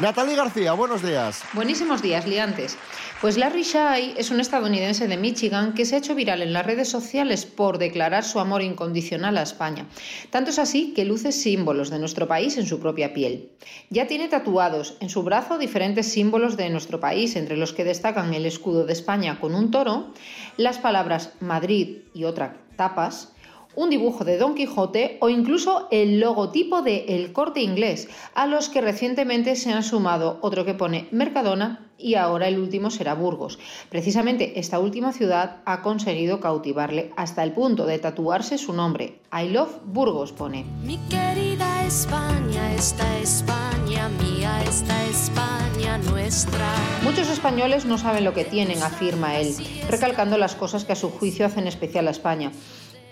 Natalie 0.00 0.34
García, 0.34 0.72
buenos 0.72 1.02
días. 1.02 1.44
Buenísimos 1.52 2.02
días, 2.02 2.26
liantes. 2.26 2.76
Pues 3.20 3.38
Larry 3.38 3.62
Shai 3.62 4.14
es 4.16 4.32
un 4.32 4.40
estadounidense 4.40 5.06
de 5.06 5.16
Michigan 5.16 5.72
que 5.72 5.84
se 5.84 5.94
ha 5.94 5.98
hecho 5.98 6.16
viral 6.16 6.42
en 6.42 6.52
las 6.52 6.66
redes 6.66 6.88
sociales 6.88 7.46
por 7.46 7.78
declarar 7.78 8.24
su 8.24 8.40
amor 8.40 8.62
incondicional 8.62 9.38
a 9.38 9.42
España. 9.42 9.86
Tanto 10.30 10.50
es 10.50 10.58
así 10.58 10.94
que 10.94 11.04
luce 11.04 11.30
símbolos 11.30 11.90
de 11.90 12.00
nuestro 12.00 12.26
país 12.26 12.58
en 12.58 12.66
su 12.66 12.80
propia 12.80 13.14
piel. 13.14 13.52
Ya 13.88 14.08
tiene 14.08 14.26
tatuados 14.26 14.96
en 14.98 15.10
su 15.10 15.22
brazo 15.22 15.58
diferentes 15.58 16.10
símbolos 16.10 16.56
de 16.56 16.70
nuestro 16.70 16.98
país, 16.98 17.36
entre 17.36 17.56
los 17.56 17.72
que 17.72 17.84
destacan 17.84 18.34
el 18.34 18.46
escudo 18.46 18.86
de 18.86 18.92
España 18.92 19.38
con 19.38 19.54
un 19.54 19.70
toro, 19.70 20.12
las 20.56 20.78
palabras 20.78 21.34
Madrid 21.38 21.98
y 22.14 22.24
otra 22.24 22.56
tapas, 22.76 23.33
un 23.76 23.90
dibujo 23.90 24.24
de 24.24 24.38
Don 24.38 24.54
Quijote 24.54 25.18
o 25.20 25.28
incluso 25.28 25.88
el 25.90 26.20
logotipo 26.20 26.82
de 26.82 27.04
El 27.08 27.32
Corte 27.32 27.60
Inglés, 27.60 28.08
a 28.34 28.46
los 28.46 28.68
que 28.68 28.80
recientemente 28.80 29.56
se 29.56 29.72
han 29.72 29.82
sumado 29.82 30.38
otro 30.42 30.64
que 30.64 30.74
pone 30.74 31.08
Mercadona 31.10 31.86
y 31.98 32.16
ahora 32.16 32.48
el 32.48 32.58
último 32.58 32.90
será 32.90 33.14
Burgos. 33.14 33.58
Precisamente 33.88 34.58
esta 34.58 34.78
última 34.78 35.12
ciudad 35.12 35.62
ha 35.64 35.82
conseguido 35.82 36.40
cautivarle 36.40 37.12
hasta 37.16 37.42
el 37.42 37.52
punto 37.52 37.86
de 37.86 37.98
tatuarse 37.98 38.58
su 38.58 38.72
nombre. 38.72 39.20
I 39.32 39.48
love 39.48 39.78
Burgos 39.84 40.32
pone. 40.32 40.64
Mi 40.84 40.98
querida 41.08 41.86
España, 41.86 42.74
esta 42.74 43.18
España 43.18 44.08
mía, 44.20 44.62
esta 44.64 45.04
España 45.06 45.98
nuestra. 46.10 46.74
Muchos 47.02 47.28
españoles 47.28 47.84
no 47.84 47.98
saben 47.98 48.24
lo 48.24 48.34
que 48.34 48.44
tienen, 48.44 48.82
afirma 48.82 49.36
él, 49.36 49.54
recalcando 49.88 50.38
las 50.38 50.54
cosas 50.54 50.84
que 50.84 50.92
a 50.92 50.96
su 50.96 51.10
juicio 51.10 51.46
hacen 51.46 51.66
especial 51.66 52.08
a 52.08 52.10
España. 52.10 52.52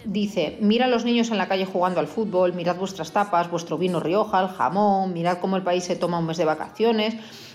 Dice, 0.04 0.59
mira 0.61 0.87
a 0.87 0.88
los 0.88 1.04
niños 1.04 1.30
en 1.30 1.38
la 1.38 1.49
calle 1.49 1.64
jugando 1.64 2.00
al 2.00 2.09
fútbol, 2.09 2.52
mirad 2.54 2.76
vuestras 2.76 3.12
tapas, 3.12 3.50
vuestro 3.50 3.78
vino 3.78 4.00
Rioja, 4.00 4.40
el 4.40 4.49
jamón, 4.49 5.12
mirad 5.12 5.38
cómo 5.38 5.56
el 5.56 5.62
país 5.62 5.85
se 5.85 5.97
toma 5.97 6.18
un 6.18 6.26
mes 6.26 6.38
de 6.38 6.44
vacaciones 6.44 7.14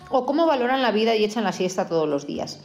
o 0.09 0.25
cómo 0.25 0.45
valoran 0.45 0.81
la 0.81 0.91
vida 0.91 1.15
y 1.15 1.25
echan 1.25 1.43
la 1.43 1.51
siesta 1.51 1.87
todos 1.87 2.07
los 2.07 2.25
días. 2.25 2.61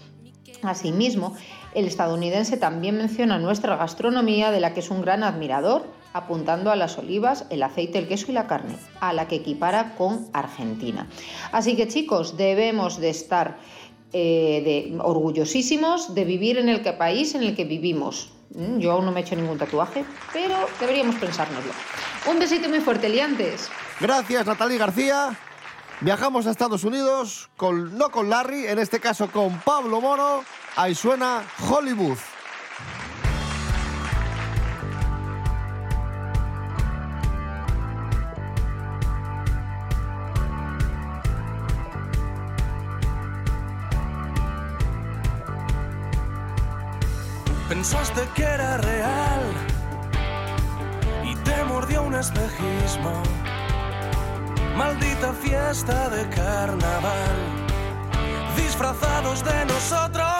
Asimismo, 0.63 1.35
el 1.75 1.87
estadounidense 1.87 2.57
también 2.57 2.97
menciona 2.97 3.39
nuestra 3.39 3.77
gastronomía 3.77 4.53
de 4.53 4.61
la 4.61 4.75
que 4.75 4.81
es 4.81 4.91
un 4.91 5.03
gran 5.03 5.25
admirador, 5.25 5.87
apuntando 6.13 6.71
a 6.71 6.77
las 6.77 6.99
olivas, 6.99 7.47
el 7.51 7.63
aceite, 7.63 7.99
el 7.99 8.07
queso 8.07 8.31
y 8.31 8.35
la 8.35 8.47
carne, 8.47 8.77
a 9.01 9.13
la 9.13 9.27
que 9.27 9.37
equipara 9.37 9.95
con 9.97 10.29
Argentina. 10.33 11.09
Así 11.51 11.75
que 11.75 11.89
chicos, 11.89 12.37
debemos 12.37 12.99
de 12.99 13.11
estar 13.11 13.59
eh, 14.13 14.91
de, 14.93 14.99
orgullosísimos 15.01 16.15
de 16.15 16.25
vivir 16.25 16.59
en 16.59 16.69
el 16.69 16.83
que, 16.83 16.93
país 16.93 17.35
en 17.35 17.43
el 17.43 17.57
que 17.57 17.65
vivimos. 17.65 18.31
Mm, 18.55 18.79
Yo 18.79 18.93
aún 18.93 19.05
no 19.07 19.13
me 19.13 19.21
he 19.21 19.23
hecho 19.23 19.37
ningún 19.37 19.59
tatuaje, 19.59 20.05
pero 20.33 20.55
deberíamos 20.81 21.17
pensárnoslo. 21.17 21.73
Un 22.27 22.39
besito 22.39 22.69
muy 22.69 22.81
fuerte, 22.81 23.09
liantes. 23.09 23.69
Gracias, 24.01 24.47
Natalie 24.47 24.79
García. 24.79 25.37
Viajamos 26.01 26.47
a 26.47 26.51
Estados 26.51 26.83
Unidos, 26.85 27.49
con, 27.57 27.97
no 27.97 28.11
con 28.11 28.29
Larry, 28.29 28.67
en 28.67 28.79
este 28.81 28.99
caso 28.99 29.29
con 29.31 29.59
Pablo 29.61 30.01
Moro. 30.01 30.45
Ahí 30.77 30.95
suena 30.95 31.43
Hollywood. 31.71 32.19
Pensaste 47.75 48.29
que 48.35 48.43
era 48.43 48.77
real 48.77 49.41
y 51.25 51.35
te 51.37 51.65
mordió 51.65 52.03
un 52.03 52.15
espejismo. 52.15 53.23
Maldita 54.77 55.33
fiesta 55.33 56.11
de 56.11 56.29
carnaval, 56.29 57.35
disfrazados 58.59 59.43
de 59.43 59.65
nosotros 59.65 60.32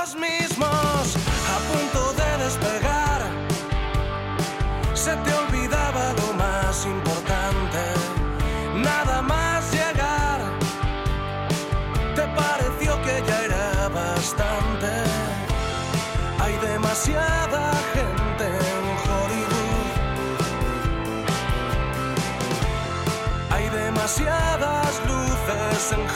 demasiadas 24.13 25.01
luces 25.07 25.93
en 25.93 26.07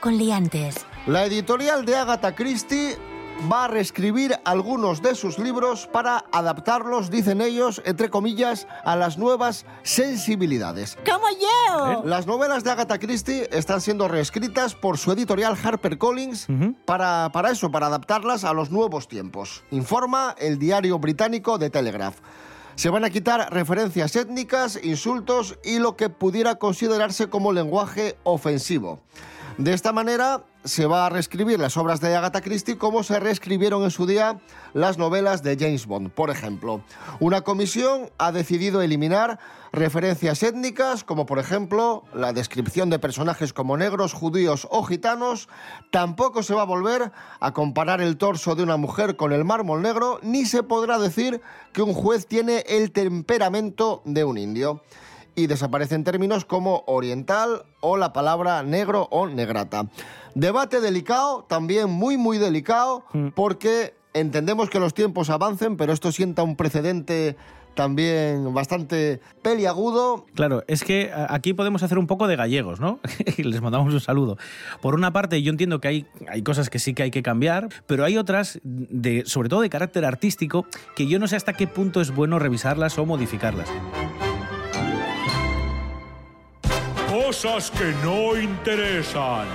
Con 0.00 0.18
liantes. 0.18 0.86
La 1.06 1.24
editorial 1.24 1.84
de 1.84 1.96
Agatha 1.96 2.34
Christie 2.34 2.96
va 3.50 3.64
a 3.64 3.68
reescribir 3.68 4.38
algunos 4.44 5.02
de 5.02 5.14
sus 5.14 5.38
libros 5.38 5.86
para 5.86 6.24
adaptarlos, 6.32 7.10
dicen 7.10 7.40
ellos, 7.40 7.82
entre 7.84 8.08
comillas, 8.08 8.66
a 8.84 8.96
las 8.96 9.18
nuevas 9.18 9.66
sensibilidades. 9.82 10.96
¡Como 11.04 11.26
yo! 11.30 12.02
Las 12.04 12.26
novelas 12.26 12.64
de 12.64 12.70
Agatha 12.70 12.98
Christie 12.98 13.48
están 13.52 13.80
siendo 13.80 14.08
reescritas 14.08 14.74
por 14.74 14.98
su 14.98 15.12
editorial 15.12 15.56
HarperCollins 15.62 16.46
para, 16.84 17.30
para 17.32 17.50
eso, 17.50 17.70
para 17.70 17.86
adaptarlas 17.86 18.44
a 18.44 18.52
los 18.52 18.70
nuevos 18.70 19.08
tiempos. 19.08 19.64
Informa 19.70 20.34
el 20.38 20.58
diario 20.58 20.98
británico 20.98 21.58
The 21.58 21.70
Telegraph. 21.70 22.16
Se 22.74 22.90
van 22.90 23.04
a 23.04 23.10
quitar 23.10 23.52
referencias 23.52 24.14
étnicas, 24.16 24.78
insultos 24.82 25.58
y 25.64 25.78
lo 25.78 25.96
que 25.96 26.10
pudiera 26.10 26.56
considerarse 26.56 27.28
como 27.28 27.52
lenguaje 27.52 28.18
ofensivo. 28.22 29.00
De 29.58 29.72
esta 29.72 29.90
manera 29.90 30.44
se 30.64 30.84
va 30.84 31.06
a 31.06 31.08
reescribir 31.08 31.58
las 31.58 31.78
obras 31.78 31.98
de 32.02 32.14
Agatha 32.14 32.42
Christie 32.42 32.76
como 32.76 33.02
se 33.02 33.18
reescribieron 33.18 33.84
en 33.84 33.90
su 33.90 34.04
día 34.04 34.38
las 34.74 34.98
novelas 34.98 35.42
de 35.42 35.56
James 35.58 35.86
Bond, 35.86 36.10
por 36.10 36.28
ejemplo. 36.28 36.82
Una 37.20 37.40
comisión 37.40 38.10
ha 38.18 38.32
decidido 38.32 38.82
eliminar 38.82 39.38
referencias 39.72 40.42
étnicas 40.42 41.04
como 41.04 41.24
por 41.24 41.38
ejemplo 41.38 42.04
la 42.12 42.34
descripción 42.34 42.90
de 42.90 42.98
personajes 42.98 43.54
como 43.54 43.78
negros, 43.78 44.12
judíos 44.12 44.68
o 44.70 44.82
gitanos. 44.82 45.48
Tampoco 45.90 46.42
se 46.42 46.52
va 46.52 46.62
a 46.62 46.66
volver 46.66 47.10
a 47.40 47.52
comparar 47.54 48.02
el 48.02 48.18
torso 48.18 48.56
de 48.56 48.62
una 48.62 48.76
mujer 48.76 49.16
con 49.16 49.32
el 49.32 49.46
mármol 49.46 49.80
negro, 49.80 50.20
ni 50.22 50.44
se 50.44 50.64
podrá 50.64 50.98
decir 50.98 51.40
que 51.72 51.80
un 51.80 51.94
juez 51.94 52.26
tiene 52.26 52.62
el 52.68 52.92
temperamento 52.92 54.02
de 54.04 54.22
un 54.24 54.36
indio. 54.36 54.82
Y 55.36 55.46
desaparecen 55.46 56.02
términos 56.02 56.44
como 56.44 56.82
oriental 56.86 57.66
o 57.80 57.96
la 57.96 58.12
palabra 58.12 58.64
negro 58.64 59.06
o 59.12 59.28
negrata. 59.28 59.86
Debate 60.34 60.80
delicado, 60.80 61.44
también 61.48 61.90
muy 61.90 62.16
muy 62.16 62.38
delicado, 62.38 63.04
porque 63.36 63.94
entendemos 64.14 64.70
que 64.70 64.80
los 64.80 64.94
tiempos 64.94 65.30
avancen, 65.30 65.76
pero 65.76 65.92
esto 65.92 66.10
sienta 66.10 66.42
un 66.42 66.56
precedente 66.56 67.36
también 67.76 68.52
bastante 68.54 69.20
peliagudo. 69.42 70.26
Claro, 70.34 70.64
es 70.66 70.82
que 70.82 71.12
aquí 71.28 71.52
podemos 71.52 71.82
hacer 71.82 71.98
un 71.98 72.06
poco 72.08 72.26
de 72.26 72.34
gallegos, 72.34 72.80
¿no? 72.80 72.98
Y 73.36 73.44
Les 73.44 73.60
mandamos 73.60 73.92
un 73.92 74.00
saludo. 74.00 74.38
Por 74.80 74.94
una 74.94 75.12
parte, 75.12 75.42
yo 75.42 75.50
entiendo 75.50 75.80
que 75.80 75.88
hay, 75.88 76.06
hay 76.28 76.42
cosas 76.42 76.70
que 76.70 76.78
sí 76.80 76.94
que 76.94 77.04
hay 77.04 77.10
que 77.10 77.22
cambiar, 77.22 77.68
pero 77.86 78.04
hay 78.04 78.16
otras, 78.16 78.58
de, 78.64 79.24
sobre 79.26 79.48
todo 79.48 79.60
de 79.60 79.70
carácter 79.70 80.04
artístico, 80.04 80.66
que 80.96 81.06
yo 81.06 81.18
no 81.18 81.28
sé 81.28 81.36
hasta 81.36 81.52
qué 81.52 81.66
punto 81.66 82.00
es 82.00 82.12
bueno 82.12 82.38
revisarlas 82.38 82.98
o 82.98 83.06
modificarlas. 83.06 83.68
Cosas 87.08 87.70
que 87.70 87.92
no 88.04 88.36
interesan. 88.36 89.46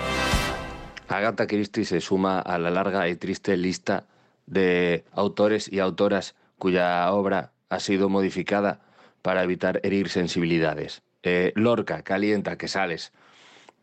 Agatha 1.10 1.48
Christie 1.48 1.84
se 1.84 2.00
suma 2.00 2.39
a 2.39 2.58
la 2.58 2.72
larga 2.72 3.10
y 3.10 3.17
triste 3.17 3.58
lista 3.58 4.05
de 4.46 5.03
autores 5.12 5.72
y 5.72 5.79
autoras 5.79 6.36
cuya 6.58 7.12
obra 7.12 7.51
ha 7.70 7.81
sido 7.81 8.08
modificada 8.08 8.79
para 9.22 9.43
evitar 9.43 9.81
herir 9.84 10.08
sensibilidades. 10.08 11.01
Eh, 11.24 11.51
Lorca, 11.55 12.03
calienta, 12.03 12.58
que 12.58 12.70
sales, 12.70 13.12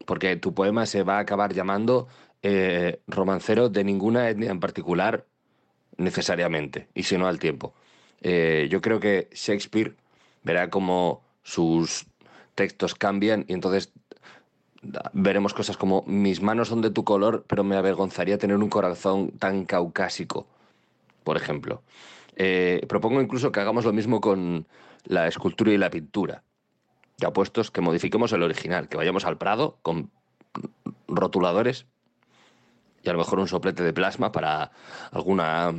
porque 0.07 0.37
tu 0.37 0.55
poema 0.55 0.87
se 0.87 1.03
va 1.03 1.19
a 1.19 1.21
acabar 1.21 1.53
llamando 1.53 2.09
eh, 2.43 3.01
romancero 3.07 3.69
de 3.69 3.85
ninguna 3.85 4.31
etnia 4.31 4.51
en 4.51 4.61
particular 4.61 5.27
necesariamente, 5.99 6.89
y 6.95 7.03
si 7.03 7.19
no 7.19 7.29
al 7.29 7.39
tiempo. 7.39 7.75
Eh, 8.23 8.67
yo 8.71 8.81
creo 8.81 8.99
que 8.99 9.29
Shakespeare 9.33 9.95
verá 10.43 10.71
cómo 10.71 11.23
sus 11.43 12.07
textos 12.59 12.97
cambian 12.97 13.45
y 13.47 13.53
entonces 13.53 13.93
veremos 15.13 15.55
cosas 15.55 15.77
como 15.77 16.03
mis 16.09 16.43
manos 16.43 16.69
son 16.69 16.83
de 16.83 16.91
tu 16.91 17.05
color, 17.05 17.45
pero 17.47 17.63
me 17.63 17.77
avergonzaría 17.77 18.37
tener 18.37 18.57
un 18.57 18.69
corazón 18.69 19.31
tan 19.39 19.65
caucásico, 19.65 20.49
por 21.23 21.37
ejemplo. 21.37 21.83
Eh, 22.35 22.85
propongo 22.89 23.21
incluso 23.21 23.53
que 23.53 23.61
hagamos 23.61 23.85
lo 23.85 23.93
mismo 23.93 24.21
con 24.21 24.67
la 25.05 25.29
escultura 25.29 25.71
y 25.73 25.79
la 25.79 25.89
pintura. 25.89 26.43
Ya 27.17 27.33
puestos 27.33 27.71
que 27.71 27.81
modifiquemos 27.81 28.33
el 28.33 28.43
original, 28.43 28.89
que 28.89 28.97
vayamos 28.97 29.25
al 29.25 29.39
Prado 29.39 29.79
con 29.83 30.11
rotuladores 31.07 31.87
y 33.05 33.09
a 33.09 33.13
lo 33.13 33.19
mejor 33.21 33.39
un 33.39 33.47
soplete 33.47 33.85
de 33.85 33.93
plasma 33.93 34.33
para 34.33 34.73
alguna 35.13 35.73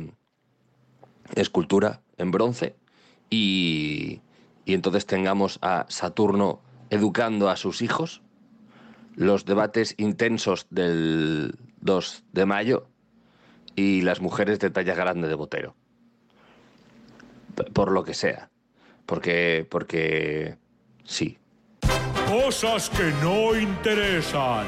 escultura 1.34 2.00
en 2.16 2.30
bronce 2.30 2.74
y, 3.28 4.22
y 4.64 4.72
entonces 4.72 5.04
tengamos 5.04 5.58
a 5.60 5.84
Saturno 5.88 6.60
educando 6.90 7.48
a 7.48 7.56
sus 7.56 7.82
hijos, 7.82 8.22
los 9.14 9.44
debates 9.44 9.94
intensos 9.96 10.66
del 10.70 11.54
2 11.80 12.24
de 12.32 12.46
mayo 12.46 12.86
y 13.76 14.02
las 14.02 14.20
mujeres 14.20 14.58
de 14.58 14.70
talla 14.70 14.94
grande 14.94 15.28
de 15.28 15.34
Botero. 15.34 15.74
Por 17.72 17.92
lo 17.92 18.04
que 18.04 18.14
sea. 18.14 18.50
Porque, 19.06 19.66
porque 19.68 20.56
sí. 21.04 21.38
Cosas 22.28 22.90
que 22.90 23.12
no 23.22 23.56
interesan. 23.56 24.66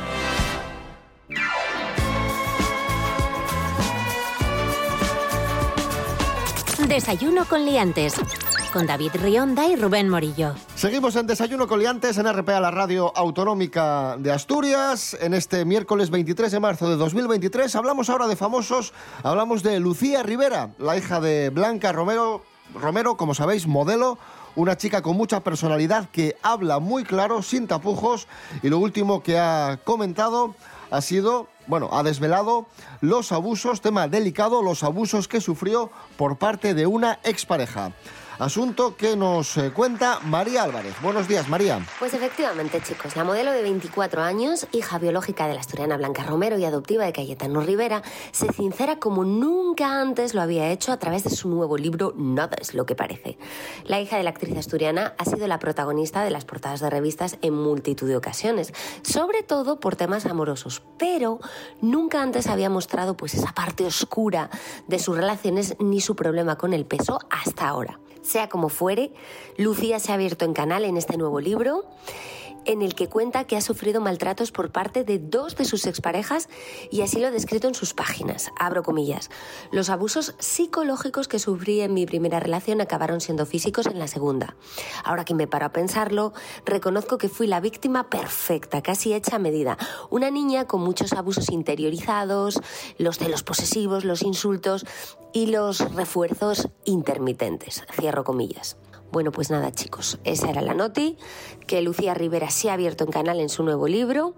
Desayuno 6.88 7.44
con 7.44 7.64
liantes. 7.64 8.14
Con 8.72 8.86
David 8.86 9.10
Rionda 9.14 9.66
y 9.68 9.76
Rubén 9.76 10.08
Morillo. 10.08 10.54
Seguimos 10.76 11.14
en 11.16 11.26
Desayuno 11.26 11.66
Coliantes 11.66 12.16
en 12.16 12.32
RPA, 12.32 12.58
la 12.58 12.70
radio 12.70 13.12
autonómica 13.14 14.16
de 14.18 14.32
Asturias. 14.32 15.14
En 15.20 15.34
este 15.34 15.66
miércoles 15.66 16.08
23 16.08 16.50
de 16.50 16.58
marzo 16.58 16.88
de 16.88 16.96
2023 16.96 17.74
hablamos 17.76 18.08
ahora 18.08 18.28
de 18.28 18.36
famosos. 18.36 18.94
Hablamos 19.22 19.62
de 19.62 19.78
Lucía 19.78 20.22
Rivera, 20.22 20.70
la 20.78 20.96
hija 20.96 21.20
de 21.20 21.50
Blanca 21.50 21.92
Romero, 21.92 22.42
Romero, 22.74 23.18
como 23.18 23.34
sabéis, 23.34 23.66
modelo. 23.66 24.16
Una 24.56 24.76
chica 24.76 25.02
con 25.02 25.16
mucha 25.16 25.40
personalidad 25.40 26.08
que 26.10 26.36
habla 26.42 26.78
muy 26.78 27.04
claro, 27.04 27.42
sin 27.42 27.66
tapujos. 27.66 28.26
Y 28.62 28.70
lo 28.70 28.78
último 28.78 29.22
que 29.22 29.38
ha 29.38 29.80
comentado 29.84 30.54
ha 30.90 31.00
sido, 31.02 31.48
bueno, 31.66 31.90
ha 31.92 32.02
desvelado 32.02 32.66
los 33.00 33.32
abusos, 33.32 33.82
tema 33.82 34.08
delicado, 34.08 34.62
los 34.62 34.82
abusos 34.82 35.28
que 35.28 35.40
sufrió 35.40 35.90
por 36.16 36.38
parte 36.38 36.74
de 36.74 36.86
una 36.86 37.18
expareja. 37.22 37.92
Asunto 38.42 38.96
que 38.96 39.14
nos 39.14 39.56
eh, 39.56 39.70
cuenta 39.72 40.18
María 40.24 40.64
Álvarez. 40.64 40.96
Buenos 41.00 41.28
días, 41.28 41.48
María. 41.48 41.86
Pues 42.00 42.12
efectivamente, 42.12 42.82
chicos, 42.82 43.14
la 43.14 43.22
modelo 43.22 43.52
de 43.52 43.62
24 43.62 44.20
años, 44.20 44.66
hija 44.72 44.98
biológica 44.98 45.46
de 45.46 45.54
la 45.54 45.60
asturiana 45.60 45.96
Blanca 45.96 46.24
Romero 46.24 46.58
y 46.58 46.64
adoptiva 46.64 47.04
de 47.04 47.12
Cayetano 47.12 47.60
Rivera, 47.60 48.02
se 48.32 48.52
sincera 48.52 48.98
como 48.98 49.24
nunca 49.24 50.00
antes 50.00 50.34
lo 50.34 50.42
había 50.42 50.72
hecho 50.72 50.90
a 50.90 50.96
través 50.96 51.22
de 51.22 51.30
su 51.30 51.48
nuevo 51.48 51.76
libro 51.76 52.14
Nada 52.16 52.56
es 52.60 52.74
lo 52.74 52.84
que 52.84 52.96
parece. 52.96 53.38
La 53.84 54.00
hija 54.00 54.16
de 54.16 54.24
la 54.24 54.30
actriz 54.30 54.56
asturiana 54.56 55.14
ha 55.18 55.24
sido 55.24 55.46
la 55.46 55.60
protagonista 55.60 56.24
de 56.24 56.30
las 56.30 56.44
portadas 56.44 56.80
de 56.80 56.90
revistas 56.90 57.38
en 57.42 57.54
multitud 57.54 58.08
de 58.08 58.16
ocasiones, 58.16 58.72
sobre 59.02 59.44
todo 59.44 59.78
por 59.78 59.94
temas 59.94 60.26
amorosos, 60.26 60.82
pero 60.98 61.38
nunca 61.80 62.20
antes 62.20 62.48
había 62.48 62.70
mostrado 62.70 63.16
pues 63.16 63.34
esa 63.34 63.52
parte 63.54 63.86
oscura 63.86 64.50
de 64.88 64.98
sus 64.98 65.16
relaciones 65.16 65.76
ni 65.78 66.00
su 66.00 66.16
problema 66.16 66.58
con 66.58 66.72
el 66.72 66.86
peso 66.86 67.20
hasta 67.30 67.68
ahora. 67.68 68.01
Sea 68.22 68.48
como 68.48 68.68
fuere, 68.68 69.12
Lucía 69.56 69.98
se 69.98 70.12
ha 70.12 70.14
abierto 70.14 70.44
en 70.44 70.52
canal 70.52 70.84
en 70.84 70.96
este 70.96 71.16
nuevo 71.16 71.40
libro 71.40 71.84
en 72.64 72.82
el 72.82 72.94
que 72.94 73.08
cuenta 73.08 73.44
que 73.44 73.56
ha 73.56 73.60
sufrido 73.60 74.00
maltratos 74.00 74.52
por 74.52 74.72
parte 74.72 75.04
de 75.04 75.18
dos 75.18 75.56
de 75.56 75.64
sus 75.64 75.86
exparejas 75.86 76.48
y 76.90 77.02
así 77.02 77.18
lo 77.18 77.28
ha 77.28 77.30
descrito 77.30 77.68
en 77.68 77.74
sus 77.74 77.94
páginas. 77.94 78.50
Abro 78.58 78.82
comillas. 78.82 79.30
Los 79.70 79.90
abusos 79.90 80.34
psicológicos 80.38 81.28
que 81.28 81.38
sufrí 81.38 81.80
en 81.80 81.94
mi 81.94 82.06
primera 82.06 82.40
relación 82.40 82.80
acabaron 82.80 83.20
siendo 83.20 83.46
físicos 83.46 83.86
en 83.86 83.98
la 83.98 84.08
segunda. 84.08 84.56
Ahora 85.04 85.24
que 85.24 85.34
me 85.34 85.46
paro 85.46 85.66
a 85.66 85.72
pensarlo, 85.72 86.32
reconozco 86.64 87.18
que 87.18 87.28
fui 87.28 87.46
la 87.46 87.60
víctima 87.60 88.10
perfecta, 88.10 88.82
casi 88.82 89.14
hecha 89.14 89.36
a 89.36 89.38
medida. 89.38 89.78
Una 90.10 90.30
niña 90.30 90.66
con 90.66 90.80
muchos 90.82 91.12
abusos 91.12 91.50
interiorizados, 91.50 92.60
los 92.98 93.18
celos 93.18 93.42
posesivos, 93.42 94.04
los 94.04 94.22
insultos 94.22 94.86
y 95.32 95.46
los 95.46 95.78
refuerzos 95.94 96.68
intermitentes. 96.84 97.82
Cierro 97.98 98.24
comillas. 98.24 98.76
Bueno, 99.12 99.30
pues 99.30 99.50
nada, 99.50 99.70
chicos, 99.70 100.18
esa 100.24 100.48
era 100.48 100.62
la 100.62 100.72
noti, 100.72 101.18
que 101.66 101.82
Lucía 101.82 102.14
Rivera 102.14 102.50
se 102.50 102.70
ha 102.70 102.72
abierto 102.72 103.04
en 103.04 103.10
canal 103.10 103.40
en 103.40 103.50
su 103.50 103.62
nuevo 103.62 103.86
libro, 103.86 104.34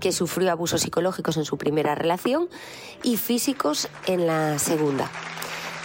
que 0.00 0.12
sufrió 0.12 0.52
abusos 0.52 0.82
psicológicos 0.82 1.38
en 1.38 1.46
su 1.46 1.56
primera 1.56 1.94
relación 1.94 2.50
y 3.02 3.16
físicos 3.16 3.88
en 4.06 4.26
la 4.26 4.58
segunda. 4.58 5.10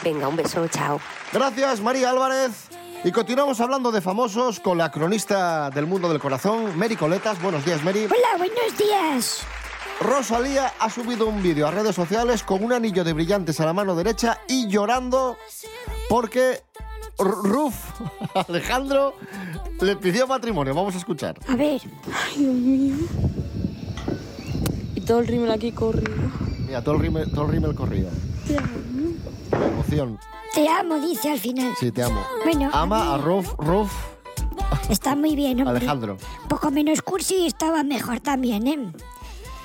Venga, 0.04 0.28
un 0.28 0.36
beso, 0.36 0.68
chao. 0.68 1.00
Gracias, 1.32 1.80
María 1.80 2.10
Álvarez. 2.10 2.68
Y 3.06 3.14
continuamos 3.14 3.62
hablando 3.62 3.94
de 3.94 4.02
famosos 4.02 4.60
con 4.60 4.78
la 4.78 4.92
cronista 4.92 5.70
del 5.70 5.88
mundo 5.88 6.10
del 6.10 6.20
corazón, 6.20 6.78
Mary 6.78 6.98
Coletas. 6.98 7.42
Buenos 7.42 7.64
días, 7.64 7.82
Mary. 7.82 8.06
Hola, 8.06 8.38
buenos 8.38 8.78
días. 8.78 9.46
Rosalía 10.02 10.74
ha 10.80 10.90
subido 10.90 11.28
un 11.28 11.42
vídeo 11.42 11.66
a 11.66 11.72
redes 11.72 11.96
sociales 11.96 12.44
con 12.44 12.62
un 12.62 12.74
anillo 12.74 13.06
de 13.06 13.14
brillantes 13.14 13.62
a 13.62 13.66
la 13.66 13.74
mano 13.74 13.96
derecha 13.96 14.42
y 14.50 14.68
llorando 14.68 15.38
porque 16.10 16.62
Ruf 17.18 17.76
Alejandro 18.48 19.14
le 19.82 19.96
pidió 19.96 20.28
matrimonio. 20.28 20.74
Vamos 20.74 20.96
a 20.96 20.98
escuchar. 20.98 21.38
A 21.48 21.56
ver. 21.56 21.82
Ay, 22.08 22.38
Dios 22.38 22.54
mío. 22.54 22.96
Y 24.96 25.02
todo 25.02 25.20
el 25.20 25.28
rímel 25.28 25.52
aquí 25.52 25.72
corrido. 25.72 26.12
Mira, 26.66 26.84
todo 26.84 26.96
el 26.96 27.02
rímel, 27.02 27.32
todo 27.32 27.46
el 27.46 27.52
rímel 27.52 27.76
corrido. 27.76 28.10
Te 28.48 28.58
amo. 28.58 28.68
La 29.52 29.68
emoción. 29.68 30.20
Te 30.54 30.68
amo, 30.68 31.00
dice 31.00 31.32
al 31.32 31.40
final. 31.40 31.74
Sí, 31.80 31.92
te 31.92 32.04
amo. 32.04 32.22
Bueno, 32.44 32.70
Ama 32.74 33.14
a 33.14 33.18
Ruf, 33.18 33.54
Ruf 33.58 33.92
está 34.90 35.16
muy 35.16 35.36
bien, 35.36 35.60
hombre. 35.62 35.78
Alejandro. 35.78 36.18
Poco 36.48 36.72
menos 36.72 37.02
cursi 37.02 37.36
y 37.38 37.48
estaba 37.48 37.84
mejor 37.84 38.20
también, 38.20 38.68
¿eh? 38.68 38.92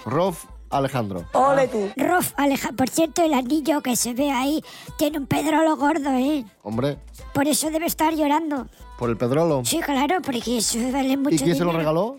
Ruf 0.05 0.45
Alejandro. 0.71 1.25
Ole 1.33 1.69
tú. 1.69 1.91
Rof, 1.97 2.33
Aleja, 2.37 2.73
por 2.73 2.89
cierto, 2.89 3.23
el 3.23 3.35
anillo 3.35 3.81
que 3.81 3.97
se 3.97 4.15
ve 4.15 4.31
ahí 4.31 4.63
tiene 4.99 5.19
un 5.19 5.27
pedrolo 5.27 5.77
gordo, 5.77 6.11
¿eh? 6.11 6.45
Hombre, 6.63 6.99
Por 7.33 7.47
eso 7.49 7.71
debe 7.71 7.87
estar 7.87 8.15
llorando. 8.15 8.67
por 8.99 9.11
el 9.11 9.17
pedrolo. 9.17 9.63
Sí, 9.65 9.79
claro, 9.81 10.17
porque 10.23 10.59
eso 10.59 10.79
vale 10.93 11.17
mucho 11.17 11.37
¿Y 11.37 11.39
quién 11.39 11.57
se 11.57 11.65
lo 11.65 11.73
regaló? 11.73 12.17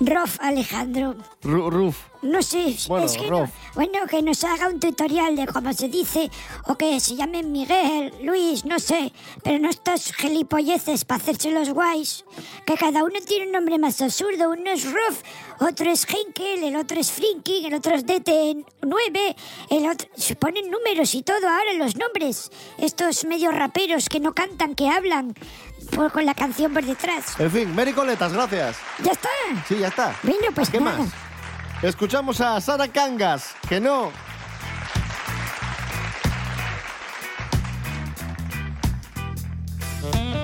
Rof, 0.00 0.38
Alejandro. 0.40 1.14
Ru- 1.42 1.70
Ruf. 1.70 1.96
No 2.22 2.42
sé, 2.42 2.76
Bueno, 2.88 3.06
es 3.06 3.16
que 3.16 3.30
no- 3.30 3.50
bueno, 3.74 4.06
que 4.06 4.20
nos 4.20 4.44
haga 4.44 4.68
un 4.68 4.78
tutorial 4.78 5.36
de 5.36 5.46
cómo 5.46 5.72
se 5.72 5.88
dice, 5.88 6.30
o 6.66 6.74
que 6.74 7.00
se 7.00 7.16
llame 7.16 7.42
Miguel, 7.42 8.12
Luis, 8.22 8.66
no 8.66 8.78
sé, 8.78 9.10
pero 9.42 9.58
no 9.58 9.70
estos 9.70 10.12
gilipolleces 10.12 11.06
para 11.06 11.22
hacerse 11.22 11.50
los 11.50 11.70
guays, 11.70 12.26
que 12.66 12.74
cada 12.74 13.04
uno 13.04 13.18
tiene 13.26 13.46
un 13.46 13.52
nombre 13.52 13.78
más 13.78 14.02
absurdo, 14.02 14.50
uno 14.50 14.70
es 14.70 14.84
Ruff, 14.84 15.22
otro 15.60 15.90
es 15.90 16.06
Henkel, 16.06 16.62
el 16.64 16.76
otro 16.76 17.00
es 17.00 17.10
Flinky, 17.10 17.64
el 17.64 17.72
otro 17.74 17.94
es 17.94 18.04
DT9, 18.04 19.34
el 19.70 19.88
otro... 19.88 20.06
Se 20.14 20.36
ponen 20.36 20.70
números 20.70 21.14
y 21.14 21.22
todo 21.22 21.48
ahora 21.48 21.72
en 21.72 21.78
los 21.78 21.96
nombres, 21.96 22.50
estos 22.76 23.24
medio 23.24 23.50
raperos 23.50 24.10
que 24.10 24.20
no 24.20 24.34
cantan, 24.34 24.74
que 24.74 24.90
hablan, 24.90 25.34
por, 25.94 26.12
con 26.12 26.24
la 26.24 26.34
canción 26.34 26.72
por 26.72 26.84
detrás. 26.84 27.38
En 27.38 27.50
fin, 27.50 27.74
Mary 27.74 27.92
Coletas, 27.92 28.32
gracias. 28.32 28.76
Ya 29.02 29.12
está. 29.12 29.28
Sí, 29.68 29.78
ya 29.78 29.88
está. 29.88 30.14
Bueno, 30.22 30.46
pues 30.54 30.70
¿Qué 30.70 30.80
nada. 30.80 30.98
más? 30.98 31.08
Escuchamos 31.82 32.40
a 32.40 32.60
Sara 32.60 32.88
Cangas, 32.88 33.54
que 33.68 33.80
no. 33.80 34.10
Que 40.00 40.39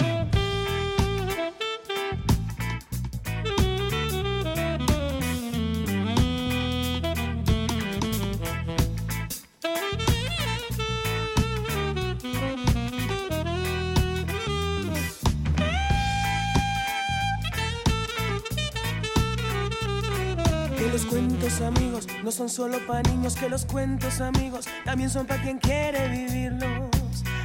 son 22.36 22.50
solo 22.50 22.86
para 22.86 23.00
niños, 23.10 23.34
que 23.34 23.48
los 23.48 23.64
cuentos 23.64 24.20
amigos 24.20 24.66
también 24.84 25.08
son 25.08 25.26
para 25.26 25.42
quien 25.42 25.56
quiere 25.56 26.06
vivirlos. 26.08 26.90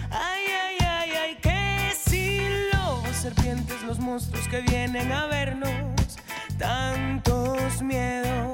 Ay, 0.10 0.44
ay, 0.66 0.78
ay, 0.86 1.10
ay, 1.12 1.36
que 1.42 1.94
si 1.96 2.42
los 2.74 3.16
serpientes, 3.16 3.82
los 3.84 4.00
monstruos 4.00 4.46
que 4.50 4.60
vienen 4.60 5.10
a 5.14 5.28
vernos, 5.28 5.72
tantos 6.58 7.82
miedos. 7.82 8.52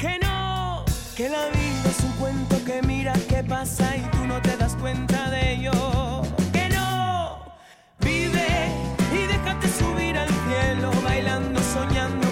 Que 0.00 0.20
no, 0.22 0.84
que 1.16 1.28
la 1.28 1.46
vida 1.46 1.90
es 1.90 2.04
un 2.04 2.12
cuento 2.12 2.64
que 2.64 2.82
mira 2.82 3.14
qué 3.28 3.42
pasa 3.42 3.96
y 3.96 4.02
tú 4.12 4.24
no 4.28 4.40
te 4.42 4.56
das 4.56 4.76
cuenta 4.76 5.28
de 5.30 5.54
ello. 5.54 6.22
Que 6.52 6.68
no, 6.68 7.56
vive 7.98 8.68
y 9.12 9.26
déjate 9.26 9.66
subir 9.68 10.16
al 10.16 10.28
cielo, 10.28 10.92
bailando, 11.02 11.60
soñando, 11.60 12.31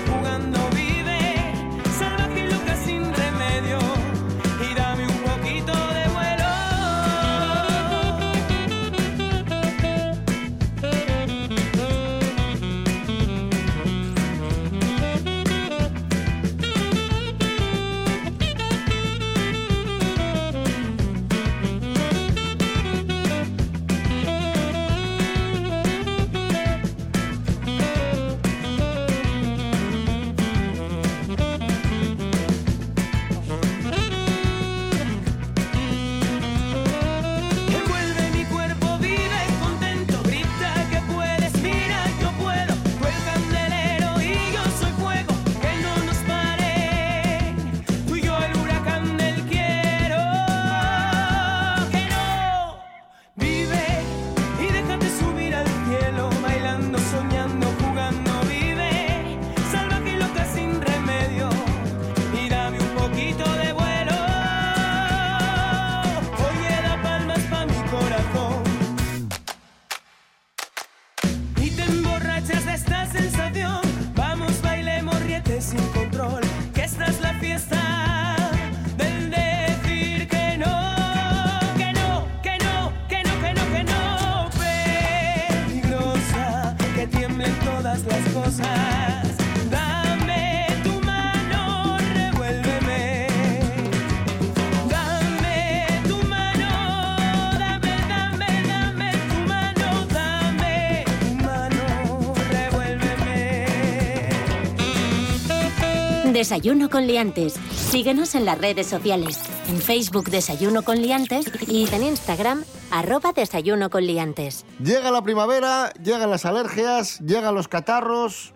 Desayuno 106.40 106.88
con 106.88 107.06
liantes. 107.06 107.52
Síguenos 107.70 108.34
en 108.34 108.46
las 108.46 108.58
redes 108.58 108.86
sociales. 108.86 109.42
En 109.68 109.76
Facebook 109.76 110.30
Desayuno 110.30 110.80
con 110.80 110.96
liantes 110.96 111.52
y 111.68 111.86
en 111.94 112.02
Instagram 112.02 112.64
arroba 112.90 113.32
Desayuno 113.32 113.90
con 113.90 114.06
liantes. 114.06 114.64
Llega 114.82 115.10
la 115.10 115.20
primavera, 115.20 115.92
llegan 116.02 116.30
las 116.30 116.46
alergias, 116.46 117.20
llegan 117.20 117.54
los 117.54 117.68
catarros. 117.68 118.54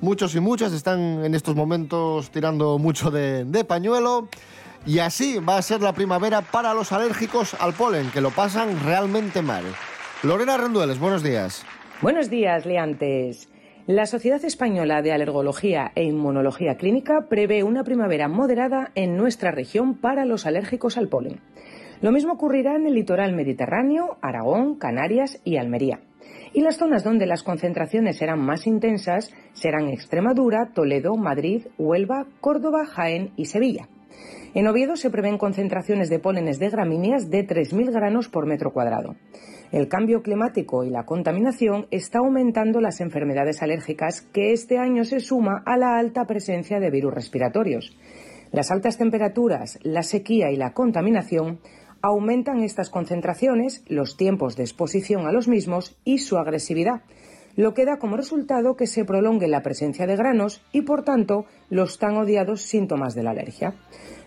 Muchos 0.00 0.34
y 0.36 0.40
muchas 0.40 0.72
están 0.72 1.22
en 1.22 1.34
estos 1.34 1.54
momentos 1.54 2.30
tirando 2.30 2.78
mucho 2.78 3.10
de, 3.10 3.44
de 3.44 3.62
pañuelo. 3.62 4.30
Y 4.86 5.00
así 5.00 5.38
va 5.38 5.58
a 5.58 5.62
ser 5.62 5.82
la 5.82 5.92
primavera 5.92 6.40
para 6.40 6.72
los 6.72 6.92
alérgicos 6.92 7.52
al 7.60 7.74
polen, 7.74 8.10
que 8.10 8.22
lo 8.22 8.30
pasan 8.30 8.82
realmente 8.86 9.42
mal. 9.42 9.64
Lorena 10.22 10.56
Rendueles, 10.56 10.98
buenos 10.98 11.22
días. 11.22 11.62
Buenos 12.00 12.30
días, 12.30 12.64
liantes. 12.64 13.50
La 13.88 14.04
Sociedad 14.04 14.44
Española 14.44 15.00
de 15.00 15.12
Alergología 15.12 15.92
e 15.94 16.04
Inmunología 16.04 16.74
Clínica 16.76 17.24
prevé 17.30 17.62
una 17.62 17.84
primavera 17.84 18.28
moderada 18.28 18.90
en 18.94 19.16
nuestra 19.16 19.50
región 19.50 19.94
para 19.94 20.26
los 20.26 20.44
alérgicos 20.44 20.98
al 20.98 21.08
polen. 21.08 21.40
Lo 22.02 22.12
mismo 22.12 22.34
ocurrirá 22.34 22.76
en 22.76 22.86
el 22.86 22.92
litoral 22.92 23.34
mediterráneo, 23.34 24.18
Aragón, 24.20 24.74
Canarias 24.74 25.40
y 25.42 25.56
Almería. 25.56 26.00
Y 26.52 26.60
las 26.60 26.76
zonas 26.76 27.02
donde 27.02 27.24
las 27.24 27.42
concentraciones 27.42 28.18
serán 28.18 28.40
más 28.40 28.66
intensas 28.66 29.32
serán 29.54 29.88
Extremadura, 29.88 30.70
Toledo, 30.74 31.16
Madrid, 31.16 31.68
Huelva, 31.78 32.26
Córdoba, 32.42 32.84
Jaén 32.84 33.32
y 33.36 33.46
Sevilla. 33.46 33.88
En 34.52 34.66
Oviedo 34.66 34.96
se 34.96 35.08
prevén 35.08 35.38
concentraciones 35.38 36.10
de 36.10 36.18
pólenes 36.18 36.58
de 36.58 36.68
gramíneas 36.68 37.30
de 37.30 37.46
3.000 37.46 37.90
granos 37.90 38.28
por 38.28 38.44
metro 38.44 38.70
cuadrado. 38.70 39.16
El 39.70 39.88
cambio 39.88 40.22
climático 40.22 40.82
y 40.82 40.88
la 40.88 41.04
contaminación 41.04 41.86
está 41.90 42.20
aumentando 42.20 42.80
las 42.80 43.02
enfermedades 43.02 43.62
alérgicas 43.62 44.22
que 44.22 44.52
este 44.54 44.78
año 44.78 45.04
se 45.04 45.20
suma 45.20 45.62
a 45.66 45.76
la 45.76 45.98
alta 45.98 46.24
presencia 46.24 46.80
de 46.80 46.90
virus 46.90 47.12
respiratorios. 47.12 47.94
Las 48.50 48.70
altas 48.70 48.96
temperaturas, 48.96 49.78
la 49.82 50.02
sequía 50.02 50.50
y 50.50 50.56
la 50.56 50.72
contaminación 50.72 51.58
aumentan 52.00 52.62
estas 52.62 52.88
concentraciones, 52.88 53.84
los 53.88 54.16
tiempos 54.16 54.56
de 54.56 54.62
exposición 54.62 55.26
a 55.26 55.32
los 55.32 55.48
mismos 55.48 55.98
y 56.02 56.18
su 56.18 56.38
agresividad, 56.38 57.02
lo 57.54 57.74
que 57.74 57.84
da 57.84 57.98
como 57.98 58.16
resultado 58.16 58.74
que 58.74 58.86
se 58.86 59.04
prolongue 59.04 59.48
la 59.48 59.62
presencia 59.62 60.06
de 60.06 60.16
granos 60.16 60.62
y, 60.72 60.82
por 60.82 61.02
tanto, 61.02 61.44
los 61.68 61.98
tan 61.98 62.16
odiados 62.16 62.62
síntomas 62.62 63.14
de 63.14 63.22
la 63.24 63.32
alergia. 63.32 63.74